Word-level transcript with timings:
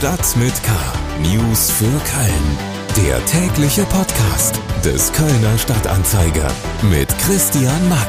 Stadt 0.00 0.34
mit 0.38 0.54
K. 0.62 0.72
News 1.20 1.70
für 1.70 1.84
Köln. 1.84 3.06
Der 3.06 3.22
tägliche 3.26 3.82
Podcast 3.82 4.58
des 4.82 5.12
Kölner 5.12 5.58
Stadtanzeiger 5.58 6.50
mit 6.90 7.06
Christian 7.18 7.86
Mack. 7.90 8.08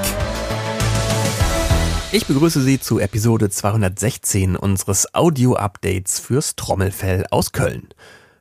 Ich 2.13 2.25
begrüße 2.25 2.61
Sie 2.61 2.79
zu 2.79 2.99
Episode 2.99 3.49
216 3.49 4.55
unseres 4.55 5.13
Audio-Updates 5.13 6.21
fürs 6.21 6.55
Trommelfell 6.55 7.25
aus 7.29 7.51
Köln. 7.51 7.89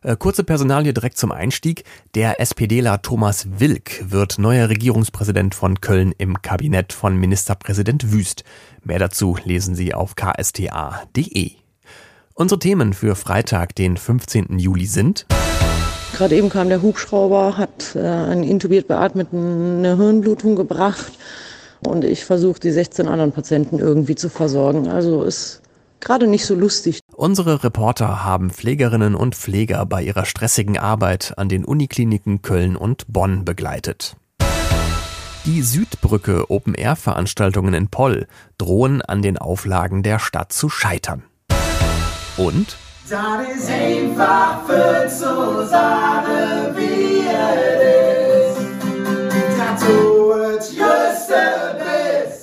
Äh, 0.03 0.15
kurze 0.15 0.45
Personalie 0.45 0.93
direkt 0.93 1.19
zum 1.19 1.33
Einstieg. 1.33 1.83
Der 2.15 2.39
SPDler 2.41 3.03
Thomas 3.03 3.49
Wilk 3.59 4.05
wird 4.09 4.39
neuer 4.39 4.69
Regierungspräsident 4.69 5.57
von 5.57 5.81
Köln 5.81 6.13
im 6.19 6.41
Kabinett 6.41 6.93
von 6.93 7.17
Ministerpräsident 7.17 8.13
Wüst. 8.13 8.45
Mehr 8.85 9.01
dazu 9.01 9.37
lesen 9.43 9.75
Sie 9.75 9.93
auf 9.93 10.15
ksta.de. 10.15 11.61
Unsere 12.41 12.59
Themen 12.59 12.95
für 12.95 13.17
Freitag, 13.17 13.75
den 13.75 13.99
15. 13.99 14.59
Juli 14.59 14.87
sind 14.87 15.27
Gerade 16.15 16.37
eben 16.37 16.49
kam 16.49 16.71
der 16.71 16.81
Hubschrauber, 16.81 17.59
hat 17.59 17.95
äh, 17.95 17.99
einen 17.99 18.45
intubiert 18.45 18.89
Beatmeten 18.89 19.81
eine 19.81 19.99
Hirnblutung 19.99 20.57
gebracht 20.57 21.13
und 21.87 22.03
ich 22.03 22.25
versuche 22.25 22.59
die 22.59 22.71
16 22.71 23.09
anderen 23.09 23.33
Patienten 23.33 23.79
irgendwie 23.79 24.15
zu 24.15 24.31
versorgen. 24.31 24.89
Also 24.89 25.23
ist 25.23 25.61
gerade 26.01 26.27
nicht 26.27 26.47
so 26.47 26.55
lustig. 26.55 27.01
Unsere 27.15 27.63
Reporter 27.63 28.25
haben 28.25 28.49
Pflegerinnen 28.49 29.15
und 29.15 29.35
Pfleger 29.35 29.85
bei 29.85 30.03
ihrer 30.03 30.25
stressigen 30.25 30.79
Arbeit 30.79 31.35
an 31.37 31.51
den 31.51 31.67
Unikliniken 31.67 32.41
Köln 32.41 32.75
und 32.75 33.05
Bonn 33.09 33.45
begleitet. 33.45 34.17
Die 35.45 35.61
Südbrücke 35.61 36.51
Open-Air-Veranstaltungen 36.51 37.75
in 37.75 37.89
Poll 37.89 38.29
drohen 38.57 39.03
an 39.03 39.21
den 39.21 39.37
Auflagen 39.37 40.03
der 40.03 40.19
Stadt 40.19 40.55
zu 40.55 40.71
scheitern. 40.71 41.25
Und 42.37 42.77
Das 43.09 43.49
ist 43.55 43.71
einfach 43.71 44.65
für 44.67 45.09
zu 45.09 45.67
sagen, 45.67 46.77
wie 46.77 47.27
es 47.27 48.55
ist. 48.55 49.59
Das 49.59 49.81
tut 49.81 50.79
just 50.79 51.31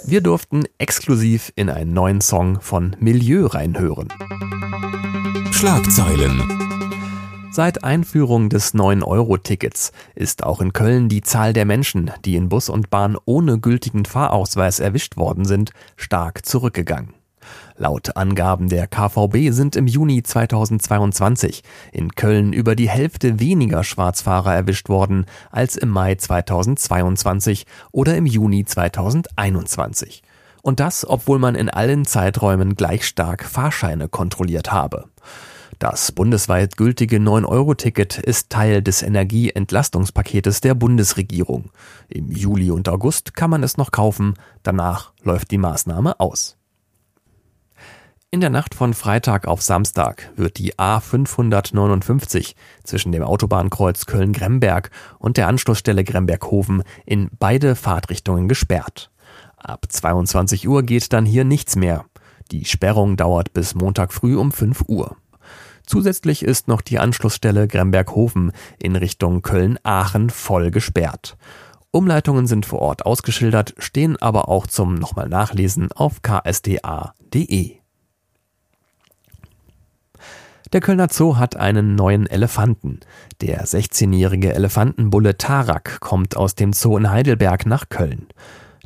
wir 0.09 0.21
durften 0.21 0.63
exklusiv 0.77 1.52
in 1.57 1.69
einen 1.69 1.91
neuen 1.91 2.21
Song 2.21 2.61
von 2.61 2.95
Milieu 2.97 3.47
reinhören. 3.47 4.07
Schlagzeilen. 5.52 6.41
Seit 7.51 7.83
Einführung 7.83 8.47
des 8.47 8.73
9-Euro-Tickets 8.73 9.91
ist 10.16 10.44
auch 10.45 10.61
in 10.61 10.72
Köln 10.72 11.09
die 11.09 11.23
Zahl 11.23 11.51
der 11.51 11.66
Menschen, 11.66 12.09
die 12.23 12.38
in 12.38 12.47
Bus 12.47 12.69
und 12.69 12.89
Bahn 12.89 13.17
ohne 13.25 13.59
gültigen 13.59 14.05
Fahrausweis 14.05 14.79
erwischt 14.79 15.17
worden 15.17 15.44
sind, 15.44 15.72
stark 15.97 16.45
zurückgegangen. 16.45 17.16
Laut 17.76 18.17
Angaben 18.17 18.70
der 18.70 18.88
KVB 18.88 19.52
sind 19.52 19.76
im 19.76 19.88
Juni 19.88 20.23
2022 20.23 21.64
in 21.92 22.14
Köln 22.16 22.53
über 22.53 22.76
die 22.76 22.90
Hälfte 22.90 23.40
weniger 23.40 23.84
Schwarzfahrer 23.84 24.53
erwischt 24.53 24.90
worden 24.90 25.26
als 25.52 25.75
im 25.75 25.90
Mai 25.90 26.16
2022 26.16 27.66
oder 27.92 28.16
im 28.18 28.25
Juni 28.25 28.66
2021. 28.66 30.23
Und 30.64 30.80
das, 30.80 31.08
obwohl 31.08 31.40
man 31.40 31.56
in 31.56 31.70
allen 31.70 32.06
Zeiträumen 32.06 32.75
gleich 32.75 33.06
stark 33.06 33.45
Fahrscheine 33.45 34.09
kontrolliert 34.09 34.72
habe. 34.72 35.06
Das 35.80 36.12
bundesweit 36.12 36.75
gültige 36.75 37.18
9-Euro-Ticket 37.18 38.18
ist 38.18 38.50
Teil 38.50 38.81
des 38.81 39.03
Energieentlastungspaketes 39.03 40.59
der 40.62 40.73
Bundesregierung. 40.73 41.70
Im 42.09 42.31
Juli 42.31 42.72
und 42.72 42.90
August 42.90 43.36
kann 43.36 43.52
man 43.52 43.62
es 43.62 43.78
noch 43.78 43.92
kaufen, 43.92 44.34
danach 44.64 45.12
läuft 45.22 45.52
die 45.52 45.59
Maßnahme 45.59 46.20
aus. 46.20 46.56
In 48.30 48.42
der 48.42 48.50
Nacht 48.50 48.75
von 48.75 48.94
Freitag 48.94 49.47
auf 49.47 49.61
Samstag 49.61 50.33
wird 50.36 50.58
die 50.58 50.75
A559 50.75 52.56
zwischen 52.84 53.14
dem 53.14 53.23
Autobahnkreuz 53.23 54.06
Köln-Gremberg 54.06 54.92
und 55.17 55.38
der 55.38 55.47
Anschlussstelle 55.47 56.03
Gremberghofen 56.03 56.84
in 57.06 57.29
beide 57.40 57.78
Fahrtrichtungen 57.78 58.50
gesperrt. 58.50 59.12
Ab 59.56 59.85
22 59.88 60.68
Uhr 60.68 60.84
geht 60.84 61.13
dann 61.13 61.25
hier 61.25 61.46
nichts 61.46 61.78
mehr. 61.78 62.03
Die 62.51 62.66
Sperrung 62.66 63.16
dauert 63.16 63.53
bis 63.53 63.75
Montag 63.75 64.12
früh 64.12 64.35
um 64.35 64.51
5 64.51 64.84
Uhr. 64.90 65.16
Zusätzlich 65.85 66.44
ist 66.44 66.68
noch 66.68 66.81
die 66.81 67.00
Anschlussstelle 67.00 67.66
Gremberghofen 67.66 68.51
in 68.78 68.97
Richtung 68.97 69.41
Köln-Aachen 69.41 70.31
voll 70.31 70.69
gesperrt. 70.69 71.38
Umleitungen 71.91 72.46
sind 72.46 72.66
vor 72.66 72.80
Ort 72.80 73.06
ausgeschildert, 73.06 73.74
stehen 73.78 74.18
aber 74.18 74.50
auch 74.50 74.68
zum 74.68 74.96
nochmal 74.96 75.30
Nachlesen 75.30 75.94
auf 75.94 76.22
ksda.de. 76.22 77.76
Der 80.73 80.81
Kölner 80.81 81.07
Zoo 81.09 81.38
hat 81.38 81.55
einen 81.55 81.95
neuen 81.95 82.28
Elefanten. 82.28 83.00
Der 83.41 83.66
16-jährige 83.66 84.53
Elefantenbulle 84.53 85.38
Tarak 85.38 86.01
kommt 86.01 86.35
aus 86.35 86.55
dem 86.55 86.73
Zoo 86.73 86.97
in 86.97 87.09
Heidelberg 87.09 87.66
nach 87.66 87.88
Köln. 87.88 88.28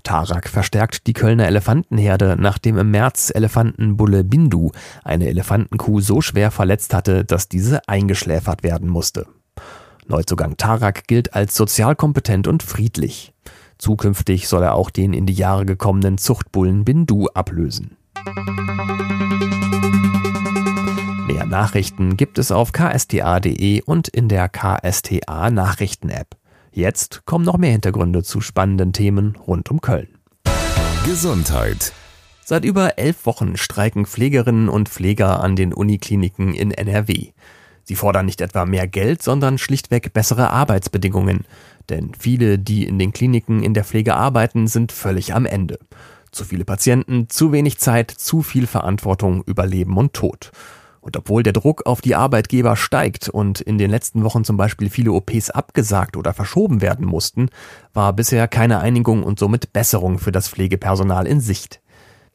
Tarak 0.04 0.48
verstärkt 0.48 1.08
die 1.08 1.14
Kölner 1.14 1.48
Elefantenherde, 1.48 2.36
nachdem 2.40 2.78
im 2.78 2.92
März 2.92 3.32
Elefantenbulle 3.34 4.24
Bindu 4.24 4.72
eine 5.04 5.28
Elefantenkuh 5.28 6.02
so 6.02 6.22
schwer 6.22 6.52
verletzt 6.52 6.94
hatte, 6.94 7.26
dass 7.26 7.50
diese 7.50 7.88
eingeschläfert 7.88 8.62
werden 8.64 8.90
musste. 8.90 9.26
Neuzugang 10.08 10.58
Tarak 10.58 11.08
gilt 11.08 11.34
als 11.34 11.56
sozial 11.56 11.96
kompetent 11.96 12.48
und 12.48 12.64
friedlich. 12.64 13.34
Zukünftig 13.78 14.48
soll 14.48 14.64
er 14.64 14.76
auch 14.76 14.92
den 14.92 15.14
in 15.14 15.26
die 15.26 15.34
Jahre 15.34 15.66
gekommenen 15.66 16.20
Zuchtbullen 16.20 16.86
Bindu 16.86 17.28
ablösen. 17.34 17.98
Mehr 21.42 21.50
Nachrichten 21.50 22.18
gibt 22.18 22.38
es 22.38 22.52
auf 22.52 22.72
ksta.de 22.72 23.82
und 23.82 24.08
in 24.08 24.30
der 24.30 24.48
KSTA 24.48 25.50
Nachrichten-App. 25.50 26.38
Jetzt 26.72 27.26
kommen 27.26 27.46
noch 27.46 27.58
mehr 27.58 27.72
Hintergründe 27.72 28.22
zu 28.22 28.42
spannenden 28.42 28.94
Themen 28.94 29.36
rund 29.36 29.72
um 29.72 29.82
Köln. 29.82 30.20
Gesundheit. 31.04 31.94
Seit 32.46 32.64
über 32.64 33.00
elf 33.00 33.26
Wochen 33.26 33.58
streiken 33.58 34.06
Pflegerinnen 34.06 34.70
und 34.70 34.88
Pfleger 34.88 35.44
an 35.44 35.56
den 35.56 35.74
Unikliniken 35.74 36.54
in 36.54 36.70
NRW. 36.70 37.32
Sie 37.86 37.96
fordern 37.96 38.28
nicht 38.28 38.42
etwa 38.42 38.68
mehr 38.68 38.88
Geld, 38.88 39.24
sondern 39.24 39.58
schlichtweg 39.58 40.14
bessere 40.14 40.52
Arbeitsbedingungen. 40.52 41.46
Denn 41.90 42.12
viele, 42.20 42.60
die 42.60 42.86
in 42.86 43.00
den 43.00 43.14
Kliniken 43.14 43.64
in 43.64 43.74
der 43.74 43.84
Pflege 43.84 44.14
arbeiten, 44.14 44.68
sind 44.68 44.92
völlig 44.92 45.34
am 45.34 45.48
Ende. 45.48 45.80
Zu 46.30 46.46
viele 46.46 46.66
Patienten, 46.66 47.30
zu 47.30 47.52
wenig 47.52 47.80
Zeit, 47.80 48.12
zu 48.12 48.44
viel 48.44 48.68
Verantwortung 48.68 49.42
über 49.48 49.66
Leben 49.66 49.98
und 49.98 50.14
Tod. 50.14 50.52
Und 51.02 51.18
obwohl 51.18 51.44
der 51.44 51.54
Druck 51.54 51.86
auf 51.86 52.00
die 52.00 52.16
Arbeitgeber 52.16 52.76
steigt 52.76 53.28
und 53.28 53.60
in 53.60 53.78
den 53.78 53.90
letzten 53.90 54.24
Wochen 54.24 54.44
zum 54.44 54.56
Beispiel 54.56 54.90
viele 54.90 55.12
OPs 55.12 55.50
abgesagt 55.50 56.16
oder 56.16 56.34
verschoben 56.34 56.82
werden 56.82 57.06
mussten, 57.06 57.50
war 57.94 58.14
bisher 58.14 58.48
keine 58.48 58.80
Einigung 58.80 59.24
und 59.24 59.40
somit 59.40 59.74
Besserung 59.74 60.20
für 60.20 60.32
das 60.32 60.48
Pflegepersonal 60.48 61.26
in 61.26 61.42
Sicht. 61.42 61.82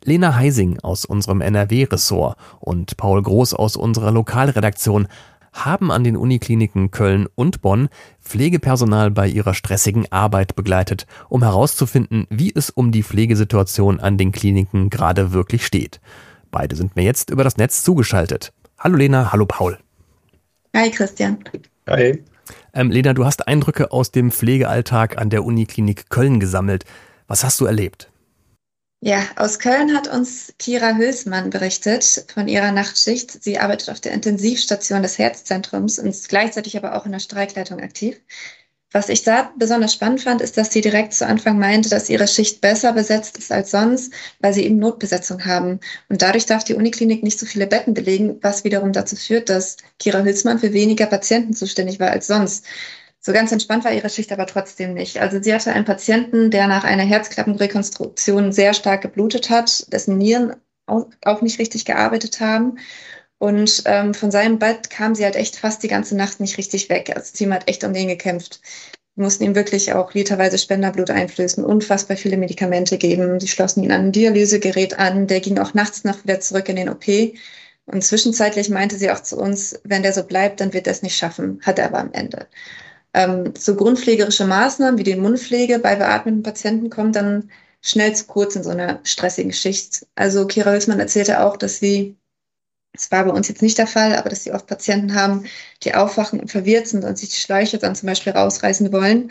Lena 0.04 0.34
Heising 0.34 0.78
aus 0.80 1.04
unserem 1.04 1.40
NRW-Ressort 1.40 2.36
und 2.60 2.96
Paul 2.96 3.22
Groß 3.22 3.54
aus 3.54 3.76
unserer 3.76 4.10
Lokalredaktion 4.10 5.08
haben 5.52 5.90
an 5.90 6.04
den 6.04 6.16
Unikliniken 6.16 6.90
Köln 6.90 7.26
und 7.34 7.62
Bonn 7.62 7.88
Pflegepersonal 8.20 9.10
bei 9.10 9.26
ihrer 9.26 9.54
stressigen 9.54 10.10
Arbeit 10.12 10.54
begleitet, 10.54 11.06
um 11.28 11.42
herauszufinden, 11.42 12.26
wie 12.30 12.52
es 12.54 12.70
um 12.70 12.92
die 12.92 13.02
Pflegesituation 13.02 14.00
an 14.00 14.18
den 14.18 14.32
Kliniken 14.32 14.90
gerade 14.90 15.32
wirklich 15.32 15.64
steht. 15.64 16.00
Beide 16.50 16.76
sind 16.76 16.96
mir 16.96 17.02
jetzt 17.02 17.30
über 17.30 17.44
das 17.44 17.56
Netz 17.56 17.82
zugeschaltet. 17.82 18.52
Hallo 18.78 18.96
Lena, 18.96 19.32
hallo 19.32 19.46
Paul. 19.46 19.78
Hi 20.74 20.90
Christian. 20.90 21.42
Hi. 21.88 22.22
Ähm, 22.74 22.90
Lena, 22.90 23.14
du 23.14 23.24
hast 23.24 23.48
Eindrücke 23.48 23.90
aus 23.90 24.10
dem 24.10 24.30
Pflegealltag 24.30 25.16
an 25.16 25.30
der 25.30 25.44
Uniklinik 25.44 26.10
Köln 26.10 26.40
gesammelt. 26.40 26.84
Was 27.26 27.42
hast 27.42 27.58
du 27.60 27.64
erlebt? 27.64 28.10
Ja, 29.00 29.22
aus 29.36 29.58
Köln 29.58 29.94
hat 29.94 30.08
uns 30.08 30.52
Kira 30.58 30.94
Hülsmann 30.96 31.50
berichtet 31.50 32.26
von 32.32 32.48
ihrer 32.48 32.72
Nachtschicht. 32.72 33.42
Sie 33.42 33.58
arbeitet 33.58 33.90
auf 33.90 34.00
der 34.00 34.12
Intensivstation 34.12 35.02
des 35.02 35.18
Herzzentrums 35.18 35.98
und 35.98 36.08
ist 36.08 36.28
gleichzeitig 36.28 36.76
aber 36.76 36.94
auch 36.94 37.06
in 37.06 37.12
der 37.12 37.20
Streikleitung 37.20 37.80
aktiv. 37.80 38.20
Was 38.92 39.08
ich 39.08 39.24
da 39.24 39.52
besonders 39.58 39.92
spannend 39.92 40.22
fand, 40.22 40.40
ist, 40.40 40.56
dass 40.56 40.72
sie 40.72 40.80
direkt 40.80 41.12
zu 41.12 41.26
Anfang 41.26 41.58
meinte, 41.58 41.88
dass 41.90 42.08
ihre 42.08 42.28
Schicht 42.28 42.60
besser 42.60 42.92
besetzt 42.92 43.36
ist 43.36 43.52
als 43.52 43.70
sonst, 43.72 44.12
weil 44.40 44.54
sie 44.54 44.64
eben 44.64 44.78
Notbesetzung 44.78 45.44
haben. 45.44 45.80
Und 46.08 46.22
dadurch 46.22 46.46
darf 46.46 46.64
die 46.64 46.74
Uniklinik 46.74 47.22
nicht 47.22 47.38
so 47.38 47.46
viele 47.46 47.66
Betten 47.66 47.94
belegen, 47.94 48.38
was 48.42 48.64
wiederum 48.64 48.92
dazu 48.92 49.16
führt, 49.16 49.48
dass 49.48 49.76
Kira 49.98 50.22
Hülsmann 50.22 50.60
für 50.60 50.72
weniger 50.72 51.06
Patienten 51.06 51.52
zuständig 51.52 52.00
war 52.00 52.10
als 52.10 52.28
sonst. 52.28 52.64
So 53.20 53.32
ganz 53.32 53.50
entspannt 53.50 53.84
war 53.84 53.92
ihre 53.92 54.08
Schicht 54.08 54.30
aber 54.30 54.46
trotzdem 54.46 54.94
nicht. 54.94 55.18
Also 55.18 55.42
sie 55.42 55.52
hatte 55.52 55.72
einen 55.72 55.84
Patienten, 55.84 56.52
der 56.52 56.68
nach 56.68 56.84
einer 56.84 57.02
Herzklappenrekonstruktion 57.02 58.52
sehr 58.52 58.72
stark 58.72 59.02
geblutet 59.02 59.50
hat, 59.50 59.92
dessen 59.92 60.16
Nieren 60.16 60.54
auch 60.86 61.42
nicht 61.42 61.58
richtig 61.58 61.84
gearbeitet 61.84 62.38
haben. 62.38 62.78
Und 63.38 63.82
ähm, 63.84 64.14
von 64.14 64.30
seinem 64.30 64.58
Bett 64.58 64.88
kam 64.90 65.14
sie 65.14 65.24
halt 65.24 65.36
echt 65.36 65.56
fast 65.56 65.82
die 65.82 65.88
ganze 65.88 66.16
Nacht 66.16 66.40
nicht 66.40 66.56
richtig 66.58 66.88
weg. 66.88 67.10
Also 67.10 67.20
das 67.20 67.32
Team 67.32 67.52
hat 67.52 67.68
echt 67.68 67.84
um 67.84 67.92
den 67.92 68.08
gekämpft. 68.08 68.60
Wir 69.14 69.24
mussten 69.24 69.44
ihm 69.44 69.54
wirklich 69.54 69.92
auch 69.92 70.14
literweise 70.14 70.58
Spenderblut 70.58 71.10
einflößen, 71.10 71.64
unfassbar 71.64 72.16
viele 72.16 72.36
Medikamente 72.36 72.98
geben. 72.98 73.40
Sie 73.40 73.48
schlossen 73.48 73.82
ihn 73.82 73.92
an 73.92 74.06
ein 74.06 74.12
Dialysegerät 74.12 74.98
an. 74.98 75.26
Der 75.26 75.40
ging 75.40 75.58
auch 75.58 75.74
nachts 75.74 76.04
noch 76.04 76.22
wieder 76.24 76.40
zurück 76.40 76.68
in 76.68 76.76
den 76.76 76.88
OP. 76.88 77.06
Und 77.86 78.02
zwischenzeitlich 78.04 78.68
meinte 78.68 78.96
sie 78.96 79.10
auch 79.10 79.20
zu 79.20 79.38
uns, 79.38 79.80
wenn 79.84 80.02
der 80.02 80.12
so 80.12 80.24
bleibt, 80.24 80.60
dann 80.60 80.72
wird 80.72 80.86
er 80.86 80.92
es 80.92 81.02
nicht 81.02 81.16
schaffen, 81.16 81.60
hat 81.62 81.78
er 81.78 81.86
aber 81.86 82.00
am 82.00 82.12
Ende. 82.12 82.46
Ähm, 83.14 83.54
so 83.56 83.76
grundpflegerische 83.76 84.44
Maßnahmen 84.44 84.98
wie 84.98 85.04
die 85.04 85.16
Mundpflege 85.16 85.78
bei 85.78 85.96
beatmeten 85.96 86.42
Patienten 86.42 86.90
kommen 86.90 87.12
dann 87.12 87.50
schnell 87.80 88.14
zu 88.14 88.26
kurz 88.26 88.56
in 88.56 88.64
so 88.64 88.70
einer 88.70 89.00
stressigen 89.04 89.52
Schicht. 89.52 90.06
Also 90.16 90.46
Kira 90.46 90.72
Hülsmann 90.72 91.00
erzählte 91.00 91.42
auch, 91.42 91.56
dass 91.56 91.78
sie, 91.78 92.16
das 92.96 93.10
war 93.10 93.24
bei 93.24 93.30
uns 93.30 93.48
jetzt 93.48 93.62
nicht 93.62 93.78
der 93.78 93.86
Fall, 93.86 94.14
aber 94.16 94.28
dass 94.28 94.44
sie 94.44 94.52
oft 94.52 94.66
Patienten 94.66 95.14
haben, 95.14 95.44
die 95.82 95.94
aufwachen 95.94 96.40
und 96.40 96.50
verwirrt 96.50 96.88
sind 96.88 97.04
und 97.04 97.16
sich 97.18 97.30
die 97.30 97.40
Schläuche 97.40 97.78
dann 97.78 97.94
zum 97.94 98.08
Beispiel 98.08 98.32
rausreißen 98.32 98.92
wollen. 98.92 99.30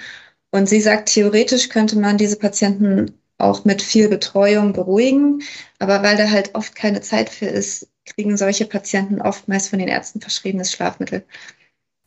Und 0.51 0.69
sie 0.69 0.81
sagt, 0.81 1.09
theoretisch 1.09 1.69
könnte 1.69 1.97
man 1.97 2.17
diese 2.17 2.37
Patienten 2.37 3.19
auch 3.37 3.65
mit 3.65 3.81
viel 3.81 4.07
Betreuung 4.07 4.73
beruhigen. 4.73 5.41
Aber 5.79 6.03
weil 6.03 6.17
da 6.17 6.29
halt 6.29 6.55
oft 6.55 6.75
keine 6.75 7.01
Zeit 7.01 7.29
für 7.29 7.47
ist, 7.47 7.89
kriegen 8.05 8.37
solche 8.37 8.65
Patienten 8.65 9.21
oftmals 9.21 9.67
von 9.67 9.79
den 9.79 9.87
Ärzten 9.87 10.21
verschriebenes 10.21 10.71
Schlafmittel. 10.71 11.25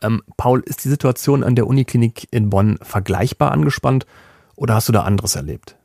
Ähm, 0.00 0.22
Paul, 0.36 0.62
ist 0.64 0.84
die 0.84 0.88
Situation 0.88 1.42
an 1.42 1.56
der 1.56 1.66
Uniklinik 1.66 2.28
in 2.30 2.50
Bonn 2.50 2.78
vergleichbar 2.82 3.50
angespannt 3.50 4.06
oder 4.54 4.74
hast 4.74 4.88
du 4.88 4.92
da 4.92 5.02
anderes 5.02 5.34
erlebt? 5.34 5.77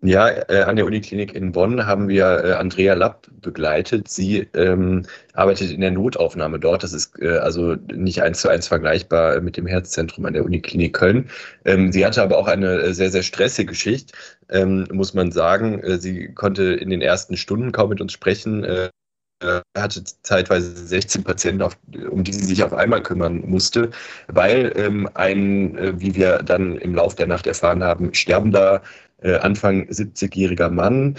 Ja, 0.00 0.28
äh, 0.28 0.62
an 0.62 0.76
der 0.76 0.86
Uniklinik 0.86 1.34
in 1.34 1.50
Bonn 1.50 1.84
haben 1.84 2.06
wir 2.06 2.44
äh, 2.44 2.52
Andrea 2.52 2.94
Lapp 2.94 3.26
begleitet. 3.42 4.06
Sie 4.08 4.46
ähm, 4.54 5.04
arbeitet 5.34 5.72
in 5.72 5.80
der 5.80 5.90
Notaufnahme 5.90 6.60
dort. 6.60 6.84
Das 6.84 6.92
ist 6.92 7.20
äh, 7.20 7.38
also 7.38 7.74
nicht 7.92 8.22
eins 8.22 8.40
zu 8.40 8.48
eins 8.48 8.68
vergleichbar 8.68 9.40
mit 9.40 9.56
dem 9.56 9.66
Herzzentrum 9.66 10.24
an 10.24 10.34
der 10.34 10.44
Uniklinik 10.44 10.94
Köln. 10.94 11.28
Ähm, 11.64 11.90
sie 11.90 12.06
hatte 12.06 12.22
aber 12.22 12.38
auch 12.38 12.46
eine 12.46 12.78
äh, 12.80 12.94
sehr, 12.94 13.10
sehr 13.10 13.24
stressige 13.24 13.74
Schicht, 13.74 14.12
ähm, 14.50 14.86
muss 14.92 15.14
man 15.14 15.32
sagen. 15.32 15.82
Sie 15.98 16.32
konnte 16.32 16.74
in 16.74 16.90
den 16.90 17.02
ersten 17.02 17.36
Stunden 17.36 17.72
kaum 17.72 17.88
mit 17.90 18.00
uns 18.00 18.12
sprechen. 18.12 18.90
Hatte 19.76 20.02
zeitweise 20.22 20.74
16 20.74 21.22
Patienten, 21.22 21.62
auf, 21.62 21.76
um 22.10 22.24
die 22.24 22.32
sie 22.32 22.44
sich 22.44 22.64
auf 22.64 22.72
einmal 22.72 23.02
kümmern 23.02 23.42
musste, 23.46 23.90
weil 24.26 24.72
ähm, 24.74 25.08
ein, 25.14 25.78
äh, 25.78 26.00
wie 26.00 26.16
wir 26.16 26.38
dann 26.38 26.76
im 26.76 26.94
Lauf 26.94 27.14
der 27.14 27.28
Nacht 27.28 27.46
erfahren 27.46 27.84
haben, 27.84 28.12
sterbender 28.14 28.82
äh, 29.22 29.36
Anfang 29.36 29.88
70-jähriger 29.88 30.70
Mann 30.70 31.16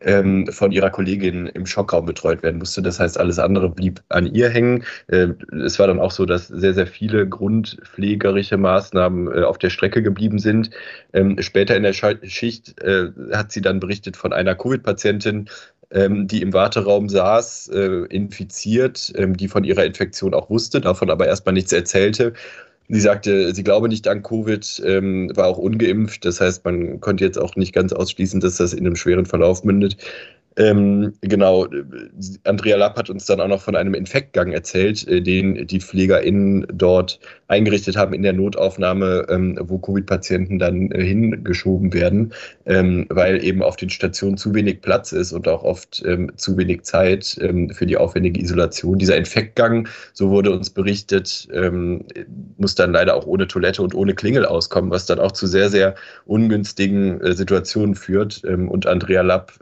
ähm, 0.00 0.46
von 0.48 0.72
ihrer 0.72 0.90
Kollegin 0.90 1.46
im 1.46 1.66
Schockraum 1.66 2.06
betreut 2.06 2.42
werden 2.42 2.58
musste. 2.58 2.82
Das 2.82 2.98
heißt, 2.98 3.18
alles 3.18 3.38
andere 3.38 3.68
blieb 3.68 4.02
an 4.08 4.26
ihr 4.26 4.48
hängen. 4.48 4.84
Äh, 5.08 5.28
es 5.64 5.78
war 5.78 5.86
dann 5.86 6.00
auch 6.00 6.10
so, 6.10 6.26
dass 6.26 6.48
sehr, 6.48 6.74
sehr 6.74 6.86
viele 6.86 7.28
grundpflegerische 7.28 8.56
Maßnahmen 8.56 9.32
äh, 9.32 9.42
auf 9.42 9.58
der 9.58 9.70
Strecke 9.70 10.02
geblieben 10.02 10.38
sind. 10.38 10.70
Ähm, 11.12 11.36
später 11.40 11.76
in 11.76 11.82
der 11.82 11.92
Schicht 11.92 12.80
äh, 12.80 13.08
hat 13.32 13.52
sie 13.52 13.60
dann 13.60 13.80
berichtet 13.80 14.16
von 14.16 14.32
einer 14.32 14.54
Covid-Patientin, 14.54 15.48
ähm, 15.90 16.26
die 16.26 16.40
im 16.42 16.52
Warteraum 16.52 17.08
saß, 17.08 17.68
äh, 17.68 18.04
infiziert, 18.08 19.12
ähm, 19.16 19.36
die 19.36 19.48
von 19.48 19.64
ihrer 19.64 19.84
Infektion 19.84 20.34
auch 20.34 20.48
wusste, 20.48 20.80
davon 20.80 21.10
aber 21.10 21.26
erstmal 21.26 21.52
nichts 21.52 21.72
erzählte 21.72 22.32
Sie 22.92 23.00
sagte, 23.00 23.54
sie 23.54 23.62
glaube 23.62 23.88
nicht 23.88 24.08
an 24.08 24.22
Covid, 24.24 24.82
ähm, 24.84 25.30
war 25.36 25.46
auch 25.46 25.58
ungeimpft. 25.58 26.24
Das 26.24 26.40
heißt, 26.40 26.64
man 26.64 27.00
konnte 27.00 27.24
jetzt 27.24 27.38
auch 27.38 27.54
nicht 27.54 27.72
ganz 27.72 27.92
ausschließen, 27.92 28.40
dass 28.40 28.56
das 28.56 28.72
in 28.72 28.84
einem 28.84 28.96
schweren 28.96 29.26
Verlauf 29.26 29.62
mündet. 29.62 29.96
Ähm, 30.56 31.12
genau, 31.20 31.68
Andrea 32.44 32.76
Lapp 32.76 32.96
hat 32.96 33.08
uns 33.08 33.24
dann 33.24 33.40
auch 33.40 33.46
noch 33.46 33.62
von 33.62 33.76
einem 33.76 33.94
Infektgang 33.94 34.50
erzählt, 34.52 35.06
äh, 35.06 35.20
den 35.20 35.66
die 35.66 35.80
PflegerInnen 35.80 36.66
dort 36.74 37.20
eingerichtet 37.46 37.96
haben 37.96 38.12
in 38.12 38.22
der 38.22 38.32
Notaufnahme, 38.32 39.26
ähm, 39.28 39.58
wo 39.60 39.78
Covid-Patienten 39.78 40.58
dann 40.58 40.90
äh, 40.90 41.04
hingeschoben 41.04 41.92
werden, 41.92 42.32
ähm, 42.66 43.06
weil 43.10 43.44
eben 43.44 43.62
auf 43.62 43.76
den 43.76 43.90
Stationen 43.90 44.36
zu 44.36 44.52
wenig 44.52 44.80
Platz 44.80 45.12
ist 45.12 45.32
und 45.32 45.46
auch 45.46 45.62
oft 45.62 46.02
ähm, 46.04 46.32
zu 46.36 46.56
wenig 46.56 46.82
Zeit 46.82 47.38
ähm, 47.40 47.70
für 47.70 47.86
die 47.86 47.96
aufwendige 47.96 48.40
Isolation. 48.40 48.98
Dieser 48.98 49.16
Infektgang, 49.16 49.86
so 50.14 50.30
wurde 50.30 50.50
uns 50.50 50.70
berichtet, 50.70 51.48
ähm, 51.52 52.04
muss 52.58 52.74
dann 52.74 52.92
leider 52.92 53.14
auch 53.14 53.26
ohne 53.26 53.46
Toilette 53.46 53.82
und 53.82 53.94
ohne 53.94 54.14
Klingel 54.14 54.44
auskommen, 54.46 54.90
was 54.90 55.06
dann 55.06 55.20
auch 55.20 55.32
zu 55.32 55.46
sehr, 55.46 55.70
sehr 55.70 55.94
ungünstigen 56.26 57.20
äh, 57.20 57.34
Situationen 57.34 57.94
führt. 57.94 58.42
und 58.44 58.86
Andrea 58.86 59.22
Lapp 59.22 59.52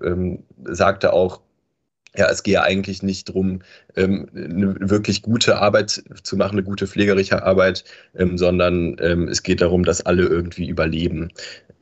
sagte 0.64 1.12
auch, 1.12 1.40
ja, 2.16 2.28
es 2.30 2.42
gehe 2.42 2.62
eigentlich 2.62 3.02
nicht 3.02 3.28
darum, 3.28 3.60
ähm, 3.94 4.28
eine 4.34 4.90
wirklich 4.90 5.22
gute 5.22 5.58
Arbeit 5.58 6.02
zu 6.22 6.36
machen, 6.36 6.54
eine 6.54 6.64
gute 6.64 6.86
pflegerische 6.86 7.42
Arbeit, 7.42 7.84
ähm, 8.16 8.38
sondern 8.38 8.96
ähm, 9.00 9.28
es 9.28 9.42
geht 9.42 9.60
darum, 9.60 9.84
dass 9.84 10.04
alle 10.04 10.24
irgendwie 10.24 10.68
überleben. 10.68 11.30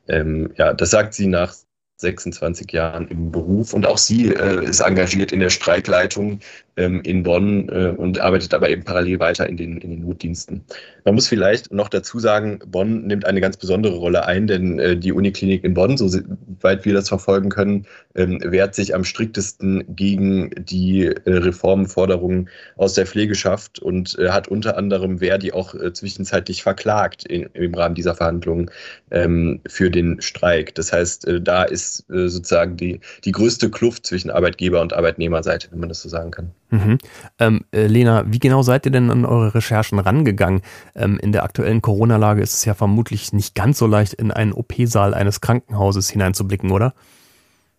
Ähm, 0.09 0.53
ja, 0.57 0.75
das 0.75 0.91
sagt 0.91 1.15
sie 1.15 1.27
nach 1.27 1.55
26 1.99 2.71
Jahren 2.73 3.09
im 3.09 3.33
Beruf 3.33 3.73
und 3.73 3.87
auch 3.87 3.99
sie 3.99 4.35
äh, 4.35 4.65
ist 4.65 4.81
engagiert 4.81 5.33
in 5.33 5.41
der 5.41 5.51
Streikleitung 5.51 6.41
ähm, 6.77 7.01
in 7.03 7.23
Bonn 7.23 7.69
äh, 7.69 7.95
und 7.97 8.21
arbeitet 8.21 8.55
aber 8.55 8.69
eben 8.69 8.85
parallel 8.85 9.19
weiter 9.19 9.49
in 9.49 9.57
den, 9.57 9.79
in 9.79 9.91
den 9.91 10.01
Notdiensten. 10.01 10.65
Man 11.05 11.15
muss 11.15 11.29
vielleicht 11.29 11.73
noch 11.73 11.89
dazu 11.89 12.19
sagen, 12.19 12.59
Bonn 12.67 13.07
nimmt 13.07 13.25
eine 13.25 13.41
ganz 13.41 13.57
besondere 13.57 13.97
Rolle 13.97 14.27
ein, 14.27 14.47
denn 14.47 14.79
äh, 14.79 14.97
die 14.97 15.13
Uniklinik 15.13 15.65
in 15.65 15.75
Bonn, 15.75 15.97
soweit 15.97 16.85
wir 16.85 16.93
das 16.93 17.09
verfolgen 17.09 17.49
können, 17.49 17.87
ähm, 18.15 18.41
wehrt 18.45 18.75
sich 18.75 18.95
am 18.95 19.05
striktesten 19.05 19.85
gegen 19.89 20.51
die 20.59 21.07
äh, 21.07 21.21
Reformforderungen 21.27 22.49
aus 22.77 22.95
der 22.95 23.07
Pflegeschaft 23.07 23.79
und 23.79 24.19
äh, 24.19 24.31
hat 24.31 24.49
unter 24.49 24.77
anderem 24.77 25.19
Verdi 25.19 25.53
auch 25.53 25.75
zwischenzeitlich 25.93 26.63
verklagt 26.63 27.25
im 27.27 27.75
Rahmen 27.75 27.95
dieser 27.95 28.15
Verhandlungen 28.15 28.71
ähm, 29.11 29.61
für 29.67 29.91
den 29.91 30.21
Streik. 30.21 30.75
Das 30.75 30.93
heißt, 30.93 31.27
da 31.41 31.65
ist 31.65 32.05
sozusagen 32.09 32.77
die, 32.77 33.01
die 33.25 33.33
größte 33.33 33.71
Kluft 33.71 34.07
zwischen 34.07 34.31
Arbeitgeber- 34.31 34.81
und 34.81 34.93
Arbeitnehmerseite, 34.93 35.69
wenn 35.71 35.81
man 35.81 35.89
das 35.89 36.03
so 36.03 36.09
sagen 36.09 36.31
kann. 36.31 36.53
Mhm. 36.71 36.99
Ähm, 37.39 37.65
äh, 37.73 37.87
Lena, 37.87 38.25
wie 38.27 38.39
genau 38.39 38.63
seid 38.63 38.87
ihr 38.87 38.93
denn 38.93 39.11
an 39.11 39.25
eure 39.25 39.55
Recherchen 39.55 39.99
rangegangen? 39.99 40.63
Ähm, 40.95 41.19
in 41.21 41.33
der 41.33 41.45
aktuellen 41.45 41.83
Corona-Lage 41.83 42.43
ist 42.43 42.55
es 42.55 42.65
ja 42.65 42.75
vermutlich 42.75 43.33
nicht 43.33 43.55
ganz 43.55 43.79
so 43.79 43.87
leicht, 43.87 44.15
in 44.15 44.31
einen 44.31 44.53
OP-Saal 44.53 45.15
eines 45.15 45.41
Krankenhauses 45.41 46.11
hineinzublicken, 46.11 46.73
oder? 46.73 46.95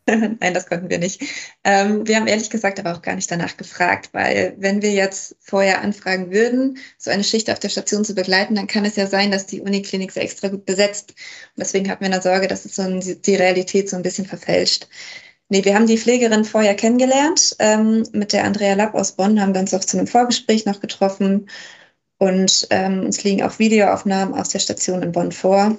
Nein, 0.40 0.54
das 0.54 0.68
konnten 0.68 0.90
wir 0.90 1.00
nicht. 1.00 1.22
Ähm, 1.66 2.08
wir 2.08 2.16
haben 2.16 2.28
ehrlich 2.28 2.50
gesagt 2.50 2.80
aber 2.80 2.94
auch 2.94 3.02
gar 3.02 3.16
nicht 3.16 3.30
danach 3.30 3.58
gefragt, 3.58 4.10
weil 4.14 4.56
wenn 4.58 4.82
wir 4.82 4.94
jetzt 4.94 5.36
vorher 5.42 5.82
anfragen 5.82 6.32
würden, 6.32 6.78
so 6.98 7.12
eine 7.12 7.26
Schicht 7.26 7.50
auf 7.52 7.60
der 7.60 7.68
Station 7.68 8.06
zu 8.06 8.16
begleiten, 8.16 8.56
dann 8.56 8.68
kann 8.68 8.86
es 8.86 8.96
ja 8.96 9.08
sein, 9.08 9.32
dass 9.32 9.48
die 9.48 9.60
Uniklinik 9.60 10.14
so 10.14 10.22
extra 10.22 10.48
gut 10.48 10.66
besetzt. 10.66 11.12
Und 11.12 11.60
deswegen 11.60 11.90
hatten 11.90 12.06
wir 12.06 12.12
eine 12.14 12.22
Sorge, 12.22 12.48
dass 12.48 12.64
es 12.64 12.76
so 12.76 12.88
die 12.88 13.36
Realität 13.36 13.90
so 13.90 13.98
ein 13.98 14.02
bisschen 14.02 14.26
verfälscht. 14.26 14.88
Nee, 15.50 15.64
wir 15.64 15.76
haben 15.76 15.88
die 15.88 15.98
Pflegerin 15.98 16.44
vorher 16.44 16.76
kennengelernt. 16.76 17.56
Ähm, 17.60 18.04
mit 18.12 18.34
der 18.34 18.44
Andrea 18.44 18.74
Lapp 18.74 18.96
aus 18.96 19.14
Bonn 19.14 19.42
haben 19.42 19.54
wir 19.54 19.62
uns 19.62 19.74
auch 19.74 19.84
zu 19.84 19.98
einem 19.98 20.08
Vorgespräch 20.08 20.66
noch 20.66 20.82
getroffen. 20.82 21.48
Und 22.18 22.68
ähm, 22.70 23.06
uns 23.06 23.24
liegen 23.24 23.44
auch 23.44 23.60
Videoaufnahmen 23.60 24.34
aus 24.34 24.50
der 24.50 24.60
Station 24.60 25.04
in 25.04 25.12
Bonn 25.12 25.32
vor. 25.32 25.78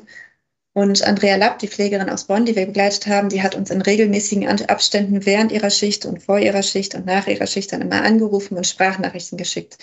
Und 0.73 1.03
Andrea 1.03 1.37
Lapp, 1.37 1.59
die 1.59 1.69
Pflegerin 1.69 2.09
aus 2.09 2.25
Bonn, 2.25 2.47
die 2.47 2.55
wir 2.55 2.65
begleitet 2.65 3.09
haben, 3.09 3.29
die 3.29 3.43
hat 3.43 3.57
uns 3.57 3.71
in 3.71 3.83
regelmäßigen 3.83 4.47
Abständen 4.69 5.27
während 5.27 5.51
ihrer 5.51 5.71
Schicht 5.71 6.07
und 6.07 6.23
vor 6.23 6.39
ihrer 6.39 6.63
Schicht 6.63 6.95
und 6.95 7.05
nach 7.05 7.27
ihrer 7.27 7.49
Schicht 7.49 7.73
dann 7.73 7.83
immer 7.83 8.03
angerufen 8.03 8.57
und 8.57 8.67
Sprachnachrichten 8.67 9.37
geschickt. 9.37 9.79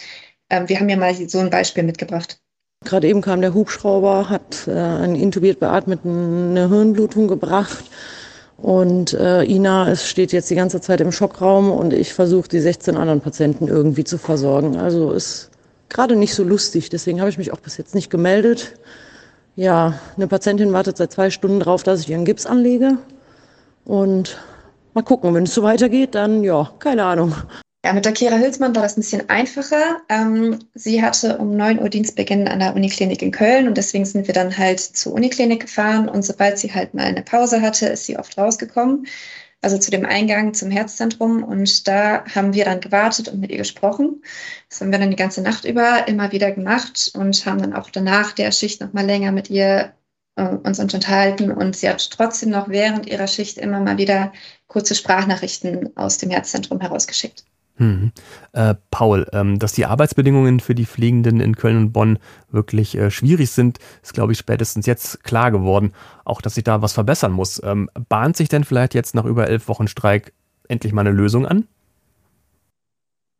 Ähm, 0.49 0.69
wir 0.69 0.79
haben 0.79 0.89
ja 0.89 0.95
mal 0.95 1.13
so 1.27 1.39
ein 1.39 1.49
Beispiel 1.49 1.83
mitgebracht. 1.83 2.39
Gerade 2.85 3.07
eben 3.07 3.21
kam 3.21 3.41
der 3.41 3.53
Hubschrauber, 3.53 4.29
hat 4.29 4.67
äh, 4.67 4.71
einen 4.71 5.15
intubiert 5.15 5.59
Beatmeten 5.59 6.51
eine 6.51 6.69
Hirnblutung 6.69 7.27
gebracht. 7.27 7.83
Und 8.57 9.13
äh, 9.13 9.43
Ina 9.43 9.89
es 9.89 10.07
steht 10.07 10.31
jetzt 10.31 10.49
die 10.49 10.55
ganze 10.55 10.79
Zeit 10.81 11.01
im 11.01 11.11
Schockraum 11.11 11.71
und 11.71 11.93
ich 11.93 12.13
versuche 12.13 12.47
die 12.47 12.59
16 12.59 12.95
anderen 12.95 13.21
Patienten 13.21 13.67
irgendwie 13.67 14.03
zu 14.03 14.17
versorgen. 14.17 14.77
Also 14.77 15.11
ist 15.11 15.51
gerade 15.89 16.15
nicht 16.15 16.33
so 16.33 16.43
lustig, 16.43 16.89
deswegen 16.89 17.19
habe 17.19 17.29
ich 17.29 17.37
mich 17.37 17.51
auch 17.51 17.59
bis 17.59 17.77
jetzt 17.77 17.95
nicht 17.95 18.09
gemeldet. 18.09 18.73
Ja, 19.55 19.99
eine 20.15 20.27
Patientin 20.27 20.73
wartet 20.73 20.97
seit 20.97 21.11
zwei 21.11 21.29
Stunden 21.29 21.59
drauf, 21.59 21.83
dass 21.83 22.01
ich 22.01 22.09
ihren 22.09 22.25
Gips 22.25 22.45
anlege. 22.45 22.97
Und 23.85 24.37
mal 24.93 25.03
gucken, 25.03 25.33
wenn 25.33 25.43
es 25.43 25.53
so 25.53 25.63
weitergeht, 25.63 26.15
dann 26.15 26.43
ja, 26.43 26.71
keine 26.79 27.05
Ahnung. 27.05 27.35
Ja, 27.85 27.93
mit 27.93 28.03
der 28.03 28.13
Kira 28.13 28.37
Hülsmann 28.39 28.75
war 28.75 28.81
das 28.81 28.97
ein 28.97 29.01
bisschen 29.01 29.29
einfacher. 29.29 30.01
Ähm, 30.09 30.57
sie 30.73 31.03
hatte 31.03 31.37
um 31.37 31.55
9 31.55 31.79
Uhr 31.79 31.89
Dienstbeginn 31.89 32.47
an 32.47 32.57
der 32.57 32.75
Uniklinik 32.75 33.21
in 33.21 33.29
Köln 33.29 33.67
und 33.67 33.77
deswegen 33.77 34.05
sind 34.05 34.25
wir 34.25 34.33
dann 34.33 34.57
halt 34.57 34.79
zur 34.79 35.13
Uniklinik 35.13 35.61
gefahren 35.61 36.09
und 36.09 36.25
sobald 36.25 36.57
sie 36.57 36.73
halt 36.73 36.95
mal 36.95 37.05
eine 37.05 37.21
Pause 37.21 37.61
hatte, 37.61 37.85
ist 37.85 38.05
sie 38.05 38.17
oft 38.17 38.39
rausgekommen, 38.39 39.05
also 39.61 39.77
zu 39.77 39.91
dem 39.91 40.03
Eingang 40.03 40.55
zum 40.55 40.71
Herzzentrum 40.71 41.43
und 41.43 41.87
da 41.87 42.25
haben 42.33 42.55
wir 42.55 42.65
dann 42.65 42.81
gewartet 42.81 43.27
und 43.27 43.39
mit 43.39 43.51
ihr 43.51 43.57
gesprochen. 43.59 44.23
Das 44.67 44.81
haben 44.81 44.91
wir 44.91 44.97
dann 44.97 45.11
die 45.11 45.15
ganze 45.15 45.43
Nacht 45.43 45.63
über 45.63 46.07
immer 46.07 46.31
wieder 46.31 46.51
gemacht 46.51 47.11
und 47.13 47.45
haben 47.45 47.61
dann 47.61 47.73
auch 47.75 47.91
danach 47.91 48.31
der 48.31 48.51
Schicht 48.51 48.81
noch 48.81 48.93
mal 48.93 49.05
länger 49.05 49.31
mit 49.31 49.51
ihr 49.51 49.93
äh, 50.37 50.47
uns 50.47 50.79
unterhalten 50.79 51.51
und 51.51 51.75
sie 51.75 51.87
hat 51.87 52.09
trotzdem 52.09 52.49
noch 52.49 52.67
während 52.67 53.05
ihrer 53.05 53.27
Schicht 53.27 53.59
immer 53.59 53.79
mal 53.79 53.99
wieder 53.99 54.33
kurze 54.65 54.95
Sprachnachrichten 54.95 55.95
aus 55.95 56.17
dem 56.17 56.31
Herzzentrum 56.31 56.81
herausgeschickt. 56.81 57.45
Hm. 57.77 58.11
Äh, 58.53 58.75
Paul, 58.89 59.27
ähm, 59.33 59.59
dass 59.59 59.73
die 59.73 59.85
Arbeitsbedingungen 59.85 60.61
für 60.61 60.75
die 60.75 60.85
Fliegenden 60.85 61.41
in 61.41 61.55
Köln 61.55 61.77
und 61.77 61.91
Bonn 61.91 62.19
wirklich 62.49 62.97
äh, 62.97 63.11
schwierig 63.11 63.51
sind, 63.51 63.79
ist, 64.01 64.13
glaube 64.13 64.31
ich, 64.31 64.37
spätestens 64.37 64.85
jetzt 64.85 65.23
klar 65.23 65.51
geworden. 65.51 65.91
Auch, 66.23 66.41
dass 66.41 66.55
sich 66.55 66.63
da 66.63 66.81
was 66.81 66.93
verbessern 66.93 67.33
muss. 67.33 67.61
Ähm, 67.63 67.89
bahnt 68.07 68.37
sich 68.37 68.47
denn 68.47 68.63
vielleicht 68.63 68.93
jetzt 68.93 69.13
nach 69.13 69.25
über 69.25 69.49
elf 69.49 69.67
Wochen 69.67 69.87
Streik 69.87 70.33
endlich 70.69 70.93
mal 70.93 71.01
eine 71.01 71.11
Lösung 71.11 71.45
an? 71.45 71.67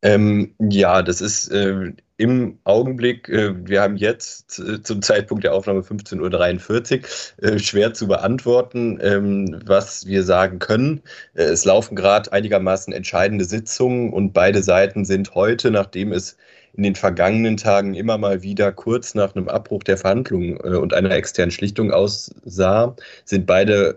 Ähm, 0.06 0.54
ja, 0.60 1.02
das 1.02 1.20
ist 1.20 1.48
äh, 1.50 1.92
im 2.18 2.60
Augenblick, 2.64 3.28
äh, 3.28 3.56
wir 3.68 3.82
haben 3.82 3.98
jetzt 3.98 4.60
äh, 4.60 4.80
zum 4.84 5.02
Zeitpunkt 5.02 5.44
der 5.44 5.56
Aufnahme 5.56 5.82
15.43 5.82 7.02
Uhr, 7.42 7.54
äh, 7.54 7.58
schwer 7.58 7.92
zu 7.96 8.08
beantworten, 8.08 9.00
ähm, 9.02 9.60
was 9.66 10.06
wir 10.06 10.22
sagen 10.22 10.60
können. 10.60 11.02
Äh, 11.34 11.46
es 11.46 11.66
laufen 11.66 11.96
gerade 11.96 12.32
einigermaßen 12.32 12.94
entscheidende 12.94 13.46
Sitzungen 13.46 14.14
und 14.14 14.32
beide 14.32 14.62
Seiten 14.62 15.06
sind 15.06 15.34
heute, 15.34 15.72
nachdem 15.72 16.12
es 16.12 16.38
in 16.74 16.84
den 16.84 16.94
vergangenen 16.94 17.58
Tagen 17.58 17.96
immer 17.96 18.20
mal 18.20 18.44
wieder 18.44 18.72
kurz 18.74 19.16
nach 19.16 19.36
einem 19.36 19.48
Abbruch 19.48 19.82
der 19.82 19.98
Verhandlungen 19.98 20.58
äh, 20.64 20.78
und 20.78 20.94
einer 20.94 21.10
externen 21.10 21.52
Schlichtung 21.52 21.92
aussah, 21.92 22.96
sind 23.24 23.48
beide 23.48 23.96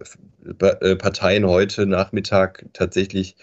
Parteien 0.56 1.46
heute 1.46 1.84
Nachmittag 1.84 2.64
tatsächlich 2.72 3.36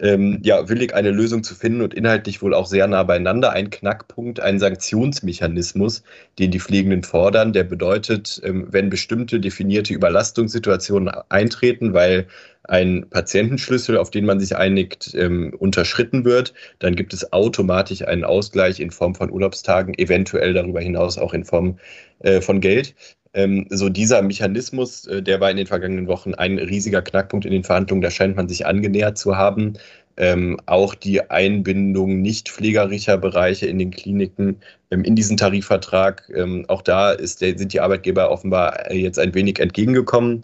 ähm, 0.00 0.40
ja, 0.42 0.68
willig, 0.68 0.94
eine 0.94 1.10
Lösung 1.10 1.42
zu 1.42 1.54
finden 1.54 1.82
und 1.82 1.94
inhaltlich 1.94 2.42
wohl 2.42 2.54
auch 2.54 2.66
sehr 2.66 2.86
nah 2.86 3.02
beieinander. 3.02 3.52
Ein 3.52 3.70
Knackpunkt, 3.70 4.40
ein 4.40 4.58
Sanktionsmechanismus, 4.58 6.02
den 6.38 6.50
die 6.50 6.60
Pflegenden 6.60 7.02
fordern, 7.02 7.52
der 7.52 7.64
bedeutet, 7.64 8.40
ähm, 8.44 8.66
wenn 8.70 8.90
bestimmte 8.90 9.40
definierte 9.40 9.94
Überlastungssituationen 9.94 11.08
eintreten, 11.28 11.94
weil 11.94 12.26
ein 12.68 13.06
Patientenschlüssel, 13.10 13.96
auf 13.96 14.10
den 14.10 14.26
man 14.26 14.40
sich 14.40 14.56
einigt, 14.56 15.14
ähm, 15.14 15.54
unterschritten 15.58 16.24
wird, 16.24 16.52
dann 16.80 16.96
gibt 16.96 17.14
es 17.14 17.32
automatisch 17.32 18.02
einen 18.02 18.24
Ausgleich 18.24 18.80
in 18.80 18.90
Form 18.90 19.14
von 19.14 19.30
Urlaubstagen, 19.30 19.94
eventuell 19.98 20.52
darüber 20.52 20.80
hinaus 20.80 21.16
auch 21.16 21.32
in 21.32 21.44
Form 21.44 21.78
äh, 22.20 22.40
von 22.40 22.60
Geld. 22.60 22.94
Ähm, 23.36 23.66
so 23.68 23.90
dieser 23.90 24.22
Mechanismus, 24.22 25.06
äh, 25.06 25.22
der 25.22 25.40
war 25.40 25.50
in 25.50 25.58
den 25.58 25.66
vergangenen 25.66 26.08
Wochen 26.08 26.34
ein 26.34 26.58
riesiger 26.58 27.02
Knackpunkt 27.02 27.44
in 27.44 27.52
den 27.52 27.64
Verhandlungen, 27.64 28.00
da 28.00 28.10
scheint 28.10 28.34
man 28.34 28.48
sich 28.48 28.66
angenähert 28.66 29.18
zu 29.18 29.36
haben. 29.36 29.74
Ähm, 30.18 30.58
auch 30.64 30.94
die 30.94 31.30
Einbindung 31.30 32.22
nicht 32.22 32.48
pflegerischer 32.48 33.18
Bereiche 33.18 33.66
in 33.66 33.78
den 33.78 33.90
Kliniken 33.90 34.56
ähm, 34.90 35.04
in 35.04 35.14
diesen 35.14 35.36
Tarifvertrag, 35.36 36.32
ähm, 36.34 36.64
auch 36.68 36.80
da 36.80 37.14
der, 37.16 37.26
sind 37.58 37.74
die 37.74 37.80
Arbeitgeber 37.80 38.30
offenbar 38.30 38.90
jetzt 38.90 39.18
ein 39.18 39.34
wenig 39.34 39.60
entgegengekommen 39.60 40.40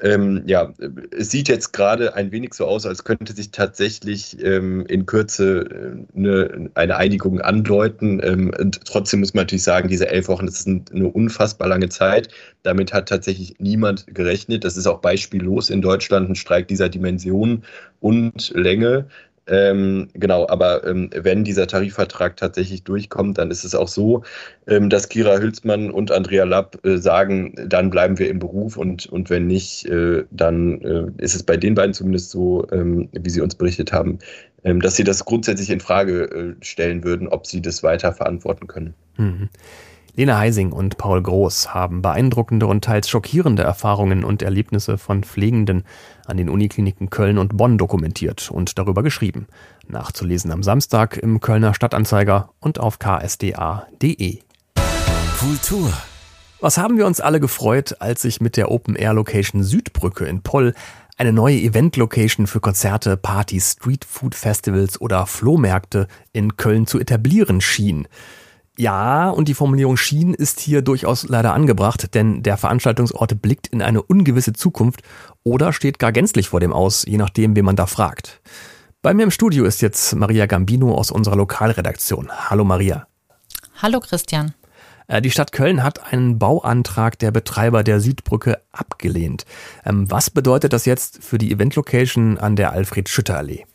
ähm, 0.00 0.42
ja, 0.46 0.72
es 1.16 1.30
sieht 1.30 1.48
jetzt 1.48 1.72
gerade 1.72 2.14
ein 2.14 2.32
wenig 2.32 2.54
so 2.54 2.66
aus, 2.66 2.86
als 2.86 3.04
könnte 3.04 3.32
sich 3.32 3.50
tatsächlich 3.50 4.42
ähm, 4.42 4.84
in 4.86 5.06
Kürze 5.06 6.04
eine, 6.14 6.30
äh, 6.30 6.68
eine 6.74 6.96
Einigung 6.96 7.40
andeuten. 7.40 8.20
Ähm, 8.22 8.52
und 8.58 8.84
trotzdem 8.84 9.20
muss 9.20 9.34
man 9.34 9.42
natürlich 9.42 9.62
sagen, 9.62 9.88
diese 9.88 10.08
elf 10.08 10.28
Wochen, 10.28 10.46
das 10.46 10.60
ist 10.60 10.68
eine 10.68 11.08
unfassbar 11.08 11.68
lange 11.68 11.88
Zeit. 11.88 12.28
Damit 12.62 12.92
hat 12.92 13.08
tatsächlich 13.08 13.56
niemand 13.58 14.06
gerechnet. 14.08 14.64
Das 14.64 14.76
ist 14.76 14.86
auch 14.86 15.00
beispiellos 15.00 15.70
in 15.70 15.82
Deutschland, 15.82 16.30
ein 16.30 16.34
Streik 16.34 16.68
dieser 16.68 16.88
Dimension 16.88 17.62
und 18.00 18.52
Länge. 18.54 19.06
Ähm, 19.46 20.08
genau, 20.14 20.48
aber 20.48 20.86
ähm, 20.86 21.10
wenn 21.14 21.44
dieser 21.44 21.66
Tarifvertrag 21.66 22.36
tatsächlich 22.36 22.82
durchkommt, 22.82 23.36
dann 23.36 23.50
ist 23.50 23.64
es 23.64 23.74
auch 23.74 23.88
so, 23.88 24.22
ähm, 24.66 24.88
dass 24.88 25.08
Kira 25.08 25.36
Hülsmann 25.38 25.90
und 25.90 26.10
Andrea 26.10 26.44
Lapp 26.44 26.84
äh, 26.84 26.96
sagen, 26.96 27.54
dann 27.66 27.90
bleiben 27.90 28.18
wir 28.18 28.30
im 28.30 28.38
Beruf 28.38 28.76
und, 28.76 29.06
und 29.06 29.28
wenn 29.28 29.46
nicht, 29.46 29.86
äh, 29.86 30.24
dann 30.30 30.80
äh, 30.80 31.06
ist 31.18 31.34
es 31.34 31.42
bei 31.42 31.58
den 31.58 31.74
beiden 31.74 31.92
zumindest 31.92 32.30
so, 32.30 32.66
ähm, 32.72 33.08
wie 33.12 33.30
sie 33.30 33.42
uns 33.42 33.54
berichtet 33.54 33.92
haben, 33.92 34.18
ähm, 34.64 34.80
dass 34.80 34.96
sie 34.96 35.04
das 35.04 35.24
grundsätzlich 35.24 35.68
in 35.68 35.80
Frage 35.80 36.24
äh, 36.24 36.64
stellen 36.64 37.04
würden, 37.04 37.28
ob 37.28 37.46
sie 37.46 37.60
das 37.60 37.82
weiter 37.82 38.12
verantworten 38.12 38.66
können. 38.66 38.94
Mhm. 39.18 39.50
Lena 40.16 40.38
Heising 40.38 40.70
und 40.70 40.96
Paul 40.96 41.20
Groß 41.22 41.74
haben 41.74 42.00
beeindruckende 42.00 42.68
und 42.68 42.84
teils 42.84 43.08
schockierende 43.08 43.64
Erfahrungen 43.64 44.22
und 44.22 44.42
Erlebnisse 44.42 44.96
von 44.96 45.24
Pflegenden 45.24 45.82
an 46.26 46.36
den 46.36 46.48
Unikliniken 46.48 47.10
Köln 47.10 47.36
und 47.36 47.56
Bonn 47.56 47.78
dokumentiert 47.78 48.48
und 48.48 48.78
darüber 48.78 49.02
geschrieben. 49.02 49.48
Nachzulesen 49.88 50.52
am 50.52 50.62
Samstag 50.62 51.16
im 51.16 51.40
Kölner 51.40 51.74
Stadtanzeiger 51.74 52.50
und 52.60 52.78
auf 52.78 53.00
ksda.de. 53.00 54.38
Kultur. 55.40 55.92
Was 56.60 56.78
haben 56.78 56.96
wir 56.96 57.06
uns 57.06 57.20
alle 57.20 57.40
gefreut, 57.40 57.96
als 57.98 58.22
sich 58.22 58.40
mit 58.40 58.56
der 58.56 58.70
Open-Air-Location 58.70 59.64
Südbrücke 59.64 60.26
in 60.26 60.42
Poll 60.42 60.74
eine 61.16 61.32
neue 61.32 61.58
Event-Location 61.58 62.46
für 62.46 62.60
Konzerte, 62.60 63.16
Partys, 63.16 63.72
Street-Food-Festivals 63.72 65.00
oder 65.00 65.26
Flohmärkte 65.26 66.06
in 66.32 66.56
Köln 66.56 66.86
zu 66.86 67.00
etablieren 67.00 67.60
schien. 67.60 68.06
Ja, 68.76 69.30
und 69.30 69.46
die 69.46 69.54
Formulierung 69.54 69.96
schien 69.96 70.34
ist 70.34 70.58
hier 70.58 70.82
durchaus 70.82 71.28
leider 71.28 71.54
angebracht, 71.54 72.14
denn 72.14 72.42
der 72.42 72.56
Veranstaltungsort 72.56 73.40
blickt 73.40 73.68
in 73.68 73.82
eine 73.82 74.02
ungewisse 74.02 74.52
Zukunft 74.52 75.02
oder 75.44 75.72
steht 75.72 76.00
gar 76.00 76.10
gänzlich 76.10 76.48
vor 76.48 76.58
dem 76.58 76.72
aus, 76.72 77.04
je 77.06 77.16
nachdem, 77.16 77.54
wen 77.54 77.64
man 77.64 77.76
da 77.76 77.86
fragt. 77.86 78.40
Bei 79.00 79.14
mir 79.14 79.22
im 79.22 79.30
Studio 79.30 79.64
ist 79.64 79.80
jetzt 79.80 80.14
Maria 80.16 80.46
Gambino 80.46 80.94
aus 80.94 81.12
unserer 81.12 81.36
Lokalredaktion. 81.36 82.30
Hallo 82.32 82.64
Maria. 82.64 83.06
Hallo 83.80 84.00
Christian. 84.00 84.54
Äh, 85.06 85.22
die 85.22 85.30
Stadt 85.30 85.52
Köln 85.52 85.82
hat 85.82 86.12
einen 86.12 86.38
Bauantrag 86.38 87.18
der 87.18 87.30
Betreiber 87.30 87.84
der 87.84 88.00
Südbrücke 88.00 88.60
abgelehnt. 88.72 89.44
Ähm, 89.84 90.10
was 90.10 90.30
bedeutet 90.30 90.72
das 90.72 90.84
jetzt 90.84 91.22
für 91.22 91.38
die 91.38 91.52
Eventlocation 91.52 92.38
an 92.38 92.56
der 92.56 92.72
Alfred-Schütter-Allee? 92.72 93.66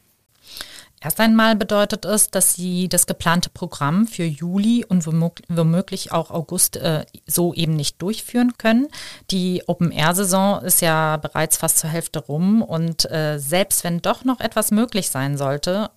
Erst 1.01 1.20
einmal 1.20 1.56
bedeutet 1.56 2.03
es, 2.03 2.29
dass 2.29 2.56
sie 2.56 2.89
das 2.89 3.08
geplante 3.08 3.50
Programm 3.50 4.06
für 4.06 4.25
Juli 4.25 4.86
und 4.86 5.06
womöglich 5.06 6.12
auch 6.12 6.29
August 6.29 6.75
äh, 6.77 7.06
so 7.25 7.53
eben 7.53 7.75
nicht 7.75 8.01
durchführen 8.01 8.58
können. 8.58 8.88
Die 9.32 9.63
Open-Air-Saison 9.68 10.62
ist 10.62 10.82
ja 10.82 11.15
bereits 11.18 11.58
fast 11.58 11.79
zur 11.79 11.89
Hälfte 11.89 12.20
rum 12.20 12.62
und 12.62 13.10
äh, 13.10 13.39
selbst 13.39 13.84
wenn 13.86 14.01
doch 14.01 14.25
noch 14.25 14.41
etwas 14.41 14.72
möglich 14.72 15.10
sein 15.10 15.38
sollte, 15.38 15.89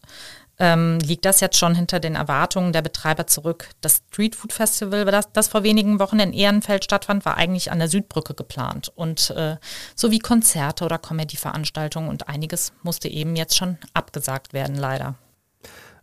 ähm, 0.63 1.01
liegt 1.01 1.25
das 1.25 1.41
jetzt 1.41 1.59
schon 1.59 1.75
hinter 1.75 1.99
den 1.99 2.15
Erwartungen 2.15 2.73
der 2.73 2.83
Betreiber 2.83 3.27
zurück. 3.27 3.69
Das 3.81 4.03
Street 4.09 4.37
Food 4.37 4.53
Festival, 4.53 5.05
das, 5.07 5.33
das 5.33 5.49
vor 5.49 5.65
wenigen 5.65 5.99
Wochen 5.99 6.21
in 6.21 6.33
Ehrenfeld 6.33 6.85
stattfand, 6.85 7.25
war 7.25 7.37
eigentlich 7.37 7.73
an 7.73 7.81
der 7.81 7.89
Südbrücke 7.89 8.35
geplant. 8.35 8.93
Und 8.95 9.31
äh, 9.31 9.57
sowie 9.97 10.21
Konzerte 10.21 10.85
oder 10.85 10.99
Comedy-Veranstaltungen 10.99 12.09
und 12.09 12.29
einiges 12.29 12.73
musste 12.85 13.09
eben 13.09 13.35
jetzt 13.35 13.57
schon 13.57 13.77
abgesagt 13.93 14.53
werden, 14.53 14.77
leider. 14.77 15.17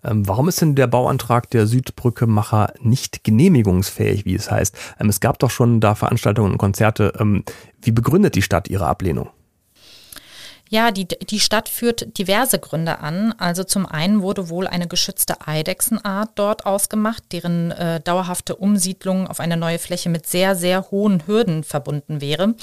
Ähm, 0.03 0.27
warum 0.27 0.49
ist 0.49 0.59
denn 0.59 0.75
der 0.75 0.87
Bauantrag 0.87 1.49
der 1.51 1.65
Südbrücke-Macher 1.65 2.73
nicht 2.81 3.23
genehmigungsfähig, 3.23 4.25
wie 4.25 4.35
es 4.35 4.51
heißt? 4.51 4.75
Ähm, 4.99 5.07
es 5.07 5.21
gab 5.21 5.39
doch 5.39 5.51
schon 5.51 5.79
da 5.79 5.95
Veranstaltungen 5.95 6.51
und 6.51 6.57
Konzerte. 6.57 7.13
Ähm, 7.17 7.45
wie 7.81 7.91
begründet 7.91 8.35
die 8.35 8.41
Stadt 8.41 8.67
ihre 8.67 8.87
Ablehnung? 8.87 9.29
Ja, 10.71 10.91
die, 10.91 11.07
die 11.07 11.39
Stadt 11.39 11.67
führt 11.67 12.19
diverse 12.19 12.59
Gründe 12.59 12.99
an. 12.99 13.33
Also 13.39 13.63
zum 13.63 13.87
einen 13.87 14.21
wurde 14.21 14.49
wohl 14.49 14.67
eine 14.67 14.87
geschützte 14.87 15.47
Eidechsenart 15.47 16.29
dort 16.35 16.67
ausgemacht, 16.67 17.23
deren 17.31 17.71
äh, 17.71 17.99
dauerhafte 18.01 18.55
Umsiedlung 18.55 19.27
auf 19.27 19.39
eine 19.39 19.57
neue 19.57 19.79
Fläche 19.79 20.09
mit 20.09 20.27
sehr, 20.27 20.55
sehr 20.55 20.91
hohen 20.91 21.25
Hürden 21.25 21.63
verbunden 21.63 22.21
wäre. 22.21 22.53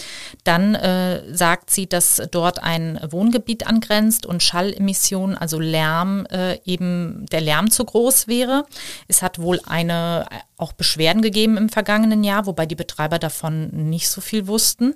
Dann 0.44 0.76
äh, 0.76 1.34
sagt 1.34 1.70
sie, 1.70 1.88
dass 1.88 2.22
dort 2.30 2.62
ein 2.62 3.00
Wohngebiet 3.10 3.66
angrenzt 3.66 4.24
und 4.24 4.40
Schallemissionen, 4.40 5.36
also 5.36 5.58
Lärm, 5.58 6.26
äh, 6.26 6.60
eben 6.64 7.26
der 7.32 7.40
Lärm 7.40 7.72
zu 7.72 7.84
groß 7.84 8.28
wäre. 8.28 8.66
Es 9.08 9.20
hat 9.20 9.40
wohl 9.40 9.60
eine 9.66 10.26
äh, 10.30 10.36
auch 10.58 10.72
Beschwerden 10.72 11.22
gegeben 11.22 11.56
im 11.56 11.68
vergangenen 11.68 12.22
Jahr, 12.22 12.46
wobei 12.46 12.66
die 12.66 12.76
Betreiber 12.76 13.18
davon 13.18 13.68
nicht 13.90 14.08
so 14.08 14.20
viel 14.20 14.46
wussten. 14.46 14.94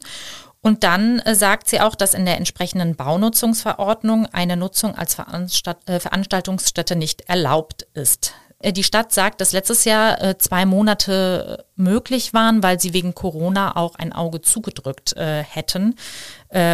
Und 0.63 0.85
dann 0.85 1.21
äh, 1.21 1.35
sagt 1.35 1.69
sie 1.69 1.81
auch, 1.81 1.95
dass 1.95 2.15
in 2.15 2.27
der 2.27 2.37
entsprechenden 2.37 2.95
Baunutzungsverordnung 2.95 4.27
eine 4.27 4.57
Nutzung 4.57 4.95
als 4.95 5.17
äh, 5.19 6.01
Veranstaltungsstätte 6.01 6.97
nicht 6.97 7.23
erlaubt 7.23 7.87
ist. 7.95 8.35
Äh, 8.59 8.75
die 8.75 8.85
Stadt 8.85 9.11
sagt, 9.11 9.41
dass 9.41 9.53
letztes 9.53 9.87
Jahr 9.87 10.39
zwei 10.39 10.67
Monate 10.67 11.65
möglich 11.77 12.35
waren, 12.35 12.63
weil 12.63 12.79
sie 12.79 12.93
wegen 12.93 13.15
Corona 13.15 13.75
auch 13.75 13.95
ein 13.95 14.13
Auge 14.13 14.43
zugedrückt 14.43 15.15
hätten, 15.17 15.95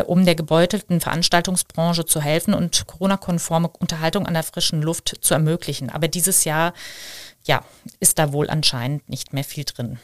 um 0.06 0.24
der 0.24 0.34
gebeutelten 0.34 1.00
Veranstaltungsbranche 1.00 2.04
zu 2.04 2.20
helfen 2.20 2.54
und 2.54 2.88
Corona-konforme 2.88 3.68
Unterhaltung 3.78 4.26
an 4.26 4.34
der 4.34 4.42
frischen 4.42 4.82
Luft 4.82 5.14
zu 5.20 5.34
ermöglichen. 5.34 5.90
Aber 5.90 6.08
dieses 6.08 6.44
Jahr, 6.44 6.72
ja, 7.44 7.62
ist 8.00 8.18
da 8.18 8.32
wohl 8.32 8.50
anscheinend 8.50 9.08
nicht 9.08 9.32
mehr 9.32 9.44
viel 9.44 9.64
drin. 9.64 10.00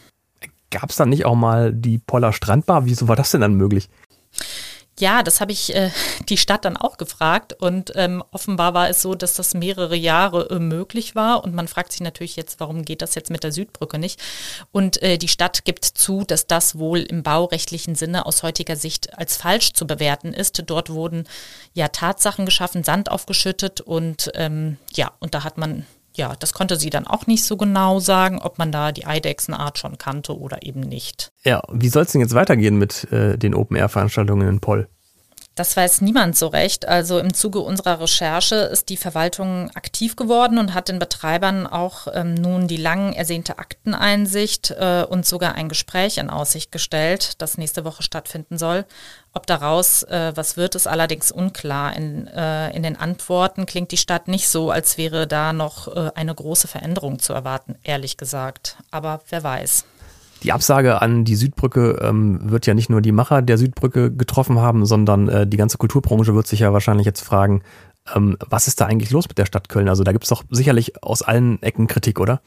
Gab 0.72 0.90
es 0.90 0.96
dann 0.96 1.10
nicht 1.10 1.26
auch 1.26 1.34
mal 1.34 1.72
die 1.72 1.98
Poller 1.98 2.32
Strandbar? 2.32 2.86
Wieso 2.86 3.06
war 3.06 3.16
das 3.16 3.30
denn 3.30 3.42
dann 3.42 3.54
möglich? 3.54 3.88
Ja, 4.98 5.22
das 5.22 5.40
habe 5.40 5.52
ich 5.52 5.74
äh, 5.74 5.90
die 6.28 6.36
Stadt 6.36 6.64
dann 6.64 6.76
auch 6.76 6.98
gefragt 6.98 7.54
und 7.60 7.92
ähm, 7.96 8.22
offenbar 8.30 8.74
war 8.74 8.90
es 8.90 9.00
so, 9.00 9.14
dass 9.14 9.34
das 9.34 9.54
mehrere 9.54 9.96
Jahre 9.96 10.50
äh, 10.50 10.58
möglich 10.58 11.14
war 11.14 11.42
und 11.44 11.54
man 11.54 11.66
fragt 11.66 11.92
sich 11.92 12.02
natürlich 12.02 12.36
jetzt, 12.36 12.60
warum 12.60 12.84
geht 12.84 13.00
das 13.00 13.14
jetzt 13.14 13.30
mit 13.30 13.42
der 13.42 13.52
Südbrücke 13.52 13.98
nicht? 13.98 14.20
Und 14.70 15.02
äh, 15.02 15.16
die 15.16 15.28
Stadt 15.28 15.64
gibt 15.64 15.84
zu, 15.84 16.24
dass 16.24 16.46
das 16.46 16.78
wohl 16.78 17.00
im 17.00 17.22
baurechtlichen 17.22 17.94
Sinne 17.94 18.26
aus 18.26 18.42
heutiger 18.42 18.76
Sicht 18.76 19.18
als 19.18 19.36
falsch 19.36 19.72
zu 19.72 19.86
bewerten 19.86 20.34
ist. 20.34 20.62
Dort 20.66 20.90
wurden 20.90 21.24
ja 21.72 21.88
Tatsachen 21.88 22.44
geschaffen, 22.44 22.84
Sand 22.84 23.10
aufgeschüttet 23.10 23.80
und 23.80 24.30
ähm, 24.34 24.76
ja, 24.94 25.10
und 25.20 25.34
da 25.34 25.42
hat 25.42 25.56
man 25.56 25.86
ja, 26.14 26.34
das 26.38 26.52
konnte 26.52 26.76
sie 26.76 26.90
dann 26.90 27.06
auch 27.06 27.26
nicht 27.26 27.44
so 27.44 27.56
genau 27.56 28.00
sagen, 28.00 28.40
ob 28.40 28.58
man 28.58 28.72
da 28.72 28.92
die 28.92 29.06
Eidechsenart 29.06 29.78
schon 29.78 29.98
kannte 29.98 30.38
oder 30.38 30.62
eben 30.62 30.80
nicht. 30.80 31.32
Ja, 31.44 31.62
wie 31.72 31.88
soll 31.88 32.04
es 32.04 32.12
denn 32.12 32.20
jetzt 32.20 32.34
weitergehen 32.34 32.76
mit 32.76 33.10
äh, 33.12 33.38
den 33.38 33.54
Open-Air-Veranstaltungen 33.54 34.48
in 34.48 34.60
Poll? 34.60 34.88
Das 35.54 35.76
weiß 35.76 36.00
niemand 36.00 36.34
so 36.36 36.46
recht. 36.46 36.88
Also 36.88 37.18
im 37.18 37.34
Zuge 37.34 37.58
unserer 37.58 38.00
Recherche 38.00 38.54
ist 38.54 38.88
die 38.88 38.96
Verwaltung 38.96 39.70
aktiv 39.74 40.16
geworden 40.16 40.58
und 40.58 40.72
hat 40.72 40.88
den 40.88 40.98
Betreibern 40.98 41.66
auch 41.66 42.08
ähm, 42.14 42.32
nun 42.32 42.68
die 42.68 42.78
lang 42.78 43.12
ersehnte 43.12 43.58
Akteneinsicht 43.58 44.70
äh, 44.70 45.04
und 45.06 45.26
sogar 45.26 45.54
ein 45.54 45.68
Gespräch 45.68 46.16
in 46.16 46.30
Aussicht 46.30 46.72
gestellt, 46.72 47.34
das 47.42 47.58
nächste 47.58 47.84
Woche 47.84 48.02
stattfinden 48.02 48.56
soll. 48.56 48.86
Ob 49.34 49.46
daraus 49.46 50.04
äh, 50.04 50.32
was 50.34 50.56
wird, 50.56 50.74
ist 50.74 50.86
allerdings 50.86 51.30
unklar. 51.30 51.94
In, 51.96 52.28
äh, 52.28 52.74
in 52.74 52.82
den 52.82 52.96
Antworten 52.96 53.66
klingt 53.66 53.92
die 53.92 53.98
Stadt 53.98 54.28
nicht 54.28 54.48
so, 54.48 54.70
als 54.70 54.96
wäre 54.96 55.26
da 55.26 55.52
noch 55.52 55.94
äh, 55.94 56.12
eine 56.14 56.34
große 56.34 56.66
Veränderung 56.66 57.18
zu 57.18 57.34
erwarten, 57.34 57.76
ehrlich 57.82 58.16
gesagt. 58.16 58.78
Aber 58.90 59.20
wer 59.28 59.42
weiß. 59.42 59.84
Die 60.42 60.52
Absage 60.52 61.00
an 61.00 61.24
die 61.24 61.36
Südbrücke 61.36 62.00
ähm, 62.02 62.50
wird 62.50 62.66
ja 62.66 62.74
nicht 62.74 62.90
nur 62.90 63.00
die 63.00 63.12
Macher 63.12 63.42
der 63.42 63.58
Südbrücke 63.58 64.12
getroffen 64.12 64.58
haben, 64.58 64.86
sondern 64.86 65.28
äh, 65.28 65.46
die 65.46 65.56
ganze 65.56 65.78
Kulturbranche 65.78 66.34
wird 66.34 66.46
sich 66.46 66.60
ja 66.60 66.72
wahrscheinlich 66.72 67.06
jetzt 67.06 67.22
fragen, 67.22 67.62
ähm, 68.14 68.36
was 68.48 68.66
ist 68.66 68.80
da 68.80 68.86
eigentlich 68.86 69.10
los 69.10 69.28
mit 69.28 69.38
der 69.38 69.46
Stadt 69.46 69.68
Köln? 69.68 69.88
Also 69.88 70.02
da 70.02 70.12
gibt 70.12 70.24
es 70.24 70.30
doch 70.30 70.42
sicherlich 70.50 71.02
aus 71.02 71.22
allen 71.22 71.62
Ecken 71.62 71.86
Kritik, 71.86 72.18
oder? 72.18 72.40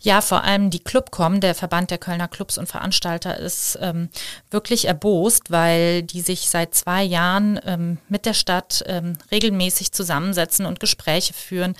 Ja, 0.00 0.20
vor 0.20 0.42
allem 0.44 0.70
die 0.70 0.80
Clubcom, 0.80 1.40
der 1.40 1.54
Verband 1.54 1.90
der 1.90 1.98
Kölner 1.98 2.26
Clubs 2.26 2.58
und 2.58 2.66
Veranstalter, 2.66 3.38
ist 3.38 3.78
ähm, 3.80 4.08
wirklich 4.50 4.86
erbost, 4.86 5.50
weil 5.50 6.02
die 6.02 6.22
sich 6.22 6.48
seit 6.48 6.74
zwei 6.74 7.04
Jahren 7.04 7.60
ähm, 7.64 7.98
mit 8.08 8.26
der 8.26 8.34
Stadt 8.34 8.82
ähm, 8.86 9.12
regelmäßig 9.30 9.92
zusammensetzen 9.92 10.66
und 10.66 10.80
Gespräche 10.80 11.34
führen 11.34 11.76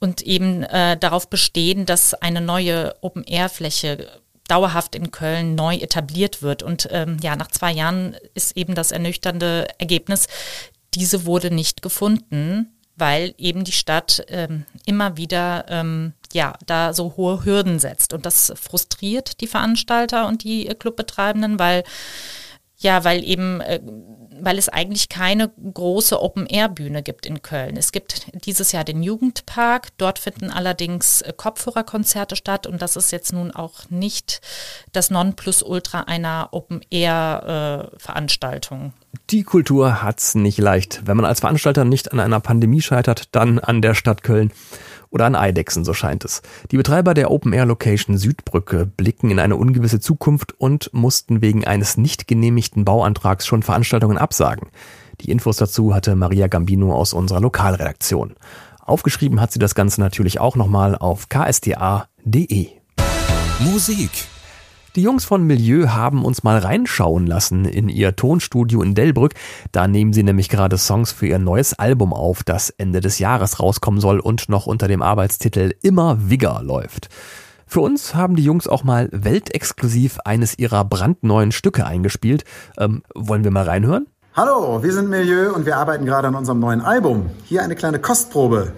und 0.00 0.22
eben 0.22 0.64
äh, 0.64 0.98
darauf 0.98 1.30
bestehen, 1.30 1.86
dass 1.86 2.12
eine 2.14 2.40
neue 2.40 2.94
Open-Air-Fläche 3.00 4.08
dauerhaft 4.50 4.94
in 4.94 5.10
Köln 5.10 5.54
neu 5.54 5.76
etabliert 5.76 6.42
wird. 6.42 6.62
Und 6.62 6.88
ähm, 6.90 7.18
ja, 7.22 7.36
nach 7.36 7.50
zwei 7.50 7.72
Jahren 7.72 8.16
ist 8.34 8.56
eben 8.56 8.74
das 8.74 8.90
ernüchternde 8.90 9.68
Ergebnis, 9.78 10.26
diese 10.94 11.24
wurde 11.24 11.52
nicht 11.52 11.82
gefunden, 11.82 12.76
weil 12.96 13.34
eben 13.38 13.64
die 13.64 13.72
Stadt 13.72 14.24
ähm, 14.28 14.66
immer 14.84 15.16
wieder 15.16 15.66
ähm, 15.68 16.14
ja 16.32 16.54
da 16.66 16.92
so 16.92 17.14
hohe 17.16 17.44
Hürden 17.44 17.78
setzt. 17.78 18.12
Und 18.12 18.26
das 18.26 18.52
frustriert 18.60 19.40
die 19.40 19.46
Veranstalter 19.46 20.26
und 20.26 20.42
die 20.44 20.66
Clubbetreibenden, 20.66 21.58
weil 21.58 21.84
ja, 22.80 23.04
weil 23.04 23.24
eben 23.24 23.60
äh, 23.60 23.80
weil 24.42 24.58
es 24.58 24.68
eigentlich 24.68 25.08
keine 25.08 25.48
große 25.48 26.20
Open-Air-Bühne 26.20 27.02
gibt 27.02 27.24
in 27.26 27.42
Köln. 27.42 27.76
Es 27.76 27.90
gibt 27.92 28.26
dieses 28.46 28.72
Jahr 28.72 28.82
den 28.84 29.02
Jugendpark, 29.02 29.88
dort 29.98 30.18
finden 30.18 30.50
allerdings 30.50 31.20
äh, 31.22 31.32
Kopfhörerkonzerte 31.36 32.36
statt 32.36 32.66
und 32.66 32.82
das 32.82 32.96
ist 32.96 33.12
jetzt 33.12 33.32
nun 33.32 33.52
auch 33.52 33.88
nicht 33.90 34.40
das 34.92 35.10
Nonplusultra 35.10 36.00
einer 36.02 36.48
Open-Air-Veranstaltung. 36.52 38.92
Die 39.30 39.42
Kultur 39.42 40.02
hat's 40.02 40.34
nicht 40.34 40.58
leicht. 40.58 41.02
Wenn 41.04 41.16
man 41.16 41.26
als 41.26 41.40
Veranstalter 41.40 41.84
nicht 41.84 42.12
an 42.12 42.20
einer 42.20 42.40
Pandemie 42.40 42.80
scheitert, 42.80 43.28
dann 43.32 43.58
an 43.58 43.82
der 43.82 43.94
Stadt 43.94 44.22
Köln 44.22 44.52
oder 45.10 45.26
an 45.26 45.34
Eidechsen, 45.34 45.84
so 45.84 45.92
scheint 45.92 46.24
es. 46.24 46.42
Die 46.70 46.76
Betreiber 46.76 47.14
der 47.14 47.30
Open-Air-Location 47.30 48.16
Südbrücke 48.16 48.86
blicken 48.86 49.30
in 49.30 49.38
eine 49.38 49.56
ungewisse 49.56 50.00
Zukunft 50.00 50.54
und 50.58 50.90
mussten 50.92 51.42
wegen 51.42 51.66
eines 51.66 51.96
nicht 51.96 52.28
genehmigten 52.28 52.84
Bauantrags 52.84 53.46
schon 53.46 53.62
Veranstaltungen 53.62 54.18
absagen. 54.18 54.68
Die 55.20 55.30
Infos 55.30 55.56
dazu 55.56 55.94
hatte 55.94 56.16
Maria 56.16 56.46
Gambino 56.46 56.94
aus 56.94 57.12
unserer 57.12 57.40
Lokalredaktion. 57.40 58.36
Aufgeschrieben 58.80 59.40
hat 59.40 59.52
sie 59.52 59.58
das 59.58 59.74
Ganze 59.74 60.00
natürlich 60.00 60.40
auch 60.40 60.56
nochmal 60.56 60.96
auf 60.96 61.28
ksda.de. 61.28 62.68
Musik 63.60 64.10
die 64.96 65.02
Jungs 65.02 65.24
von 65.24 65.44
Milieu 65.44 65.88
haben 65.88 66.24
uns 66.24 66.42
mal 66.42 66.58
reinschauen 66.58 67.26
lassen 67.26 67.64
in 67.64 67.88
ihr 67.88 68.16
Tonstudio 68.16 68.82
in 68.82 68.94
Delbrück. 68.94 69.34
Da 69.72 69.86
nehmen 69.86 70.12
sie 70.12 70.22
nämlich 70.22 70.48
gerade 70.48 70.78
Songs 70.78 71.12
für 71.12 71.26
ihr 71.26 71.38
neues 71.38 71.78
Album 71.78 72.12
auf, 72.12 72.42
das 72.42 72.70
Ende 72.70 73.00
des 73.00 73.18
Jahres 73.18 73.60
rauskommen 73.60 74.00
soll 74.00 74.18
und 74.18 74.48
noch 74.48 74.66
unter 74.66 74.88
dem 74.88 75.02
Arbeitstitel 75.02 75.74
Immer 75.82 76.28
Wigger 76.28 76.60
läuft. 76.62 77.08
Für 77.66 77.80
uns 77.82 78.16
haben 78.16 78.34
die 78.34 78.42
Jungs 78.42 78.66
auch 78.66 78.82
mal 78.82 79.08
weltexklusiv 79.12 80.18
eines 80.24 80.58
ihrer 80.58 80.84
brandneuen 80.84 81.52
Stücke 81.52 81.86
eingespielt. 81.86 82.44
Ähm, 82.76 83.02
wollen 83.14 83.44
wir 83.44 83.52
mal 83.52 83.64
reinhören? 83.64 84.08
Hallo, 84.34 84.82
wir 84.82 84.92
sind 84.92 85.08
Milieu 85.08 85.52
und 85.52 85.66
wir 85.66 85.76
arbeiten 85.76 86.04
gerade 86.04 86.28
an 86.28 86.34
unserem 86.34 86.58
neuen 86.58 86.80
Album. 86.80 87.30
Hier 87.44 87.62
eine 87.62 87.76
kleine 87.76 88.00
Kostprobe. 88.00 88.72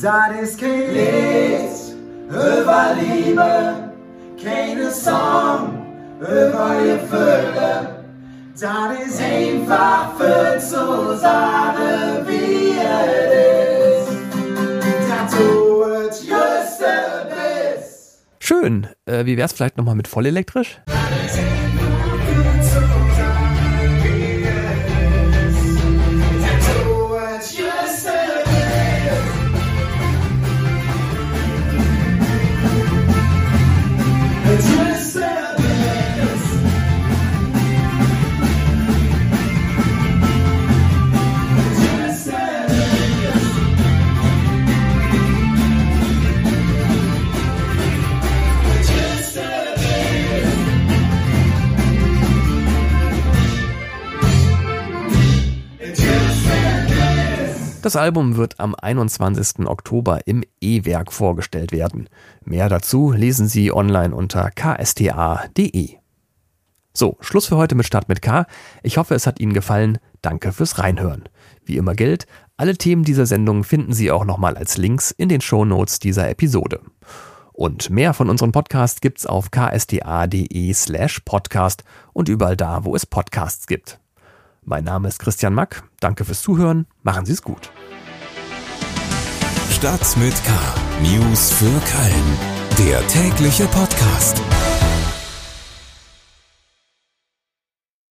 Das 0.00 0.40
ist 0.40 0.60
Lied 0.60 1.96
über 2.30 2.94
Liebe 3.00 3.87
keine 4.42 4.90
Song 4.90 5.86
über 6.20 6.76
Gefühle. 6.82 8.04
Das 8.52 9.06
ist 9.06 9.20
einfach 9.20 10.16
für 10.16 10.58
zu 10.58 11.16
sagen, 11.16 12.26
wie 12.26 12.76
es 12.78 14.12
ist. 14.12 14.18
Just 16.26 16.80
bis. 17.28 18.18
Schön. 18.40 18.88
Äh, 19.06 19.24
wie 19.26 19.36
wär's 19.36 19.52
vielleicht 19.52 19.76
nochmal 19.76 19.94
mit 19.94 20.08
vollelektrisch? 20.08 20.80
Das 20.86 21.38
Album 57.96 58.36
wird 58.36 58.60
am 58.60 58.74
21. 58.74 59.66
Oktober 59.66 60.26
im 60.26 60.42
E-Werk 60.60 61.12
vorgestellt 61.12 61.72
werden. 61.72 62.08
Mehr 62.44 62.68
dazu 62.68 63.12
lesen 63.12 63.48
Sie 63.48 63.72
online 63.72 64.14
unter 64.14 64.50
ksta.de. 64.50 65.96
So, 66.92 67.16
Schluss 67.20 67.46
für 67.46 67.56
heute 67.56 67.74
mit 67.74 67.86
Start 67.86 68.08
mit 68.08 68.22
K. 68.22 68.46
Ich 68.82 68.98
hoffe, 68.98 69.14
es 69.14 69.26
hat 69.26 69.38
Ihnen 69.40 69.52
gefallen. 69.52 69.98
Danke 70.22 70.52
fürs 70.52 70.78
Reinhören. 70.78 71.28
Wie 71.64 71.76
immer 71.76 71.94
gilt, 71.94 72.26
alle 72.56 72.76
Themen 72.76 73.04
dieser 73.04 73.26
Sendung 73.26 73.62
finden 73.62 73.92
Sie 73.92 74.10
auch 74.10 74.24
nochmal 74.24 74.56
als 74.56 74.76
Links 74.76 75.12
in 75.12 75.28
den 75.28 75.40
Shownotes 75.40 76.00
dieser 76.00 76.28
Episode. 76.28 76.80
Und 77.52 77.90
mehr 77.90 78.14
von 78.14 78.30
unserem 78.30 78.52
Podcast 78.52 79.00
gibt's 79.00 79.26
auf 79.26 79.50
ksda.de 79.50 80.72
slash 80.72 81.20
podcast 81.20 81.84
und 82.12 82.28
überall 82.28 82.56
da, 82.56 82.84
wo 82.84 82.96
es 82.96 83.06
Podcasts 83.06 83.66
gibt. 83.66 84.00
Mein 84.68 84.84
Name 84.84 85.08
ist 85.08 85.18
Christian 85.18 85.54
Mack. 85.54 85.82
Danke 85.98 86.26
fürs 86.26 86.42
Zuhören. 86.42 86.84
Machen 87.02 87.24
Sie 87.24 87.32
es 87.32 87.40
gut. 87.40 87.70
Stadt 89.70 90.14
mit 90.18 90.34
K. 90.44 90.52
News 91.00 91.52
für 91.52 91.64
Köln. 91.64 92.86
Der 92.90 93.06
tägliche 93.06 93.64
Podcast. 93.68 94.42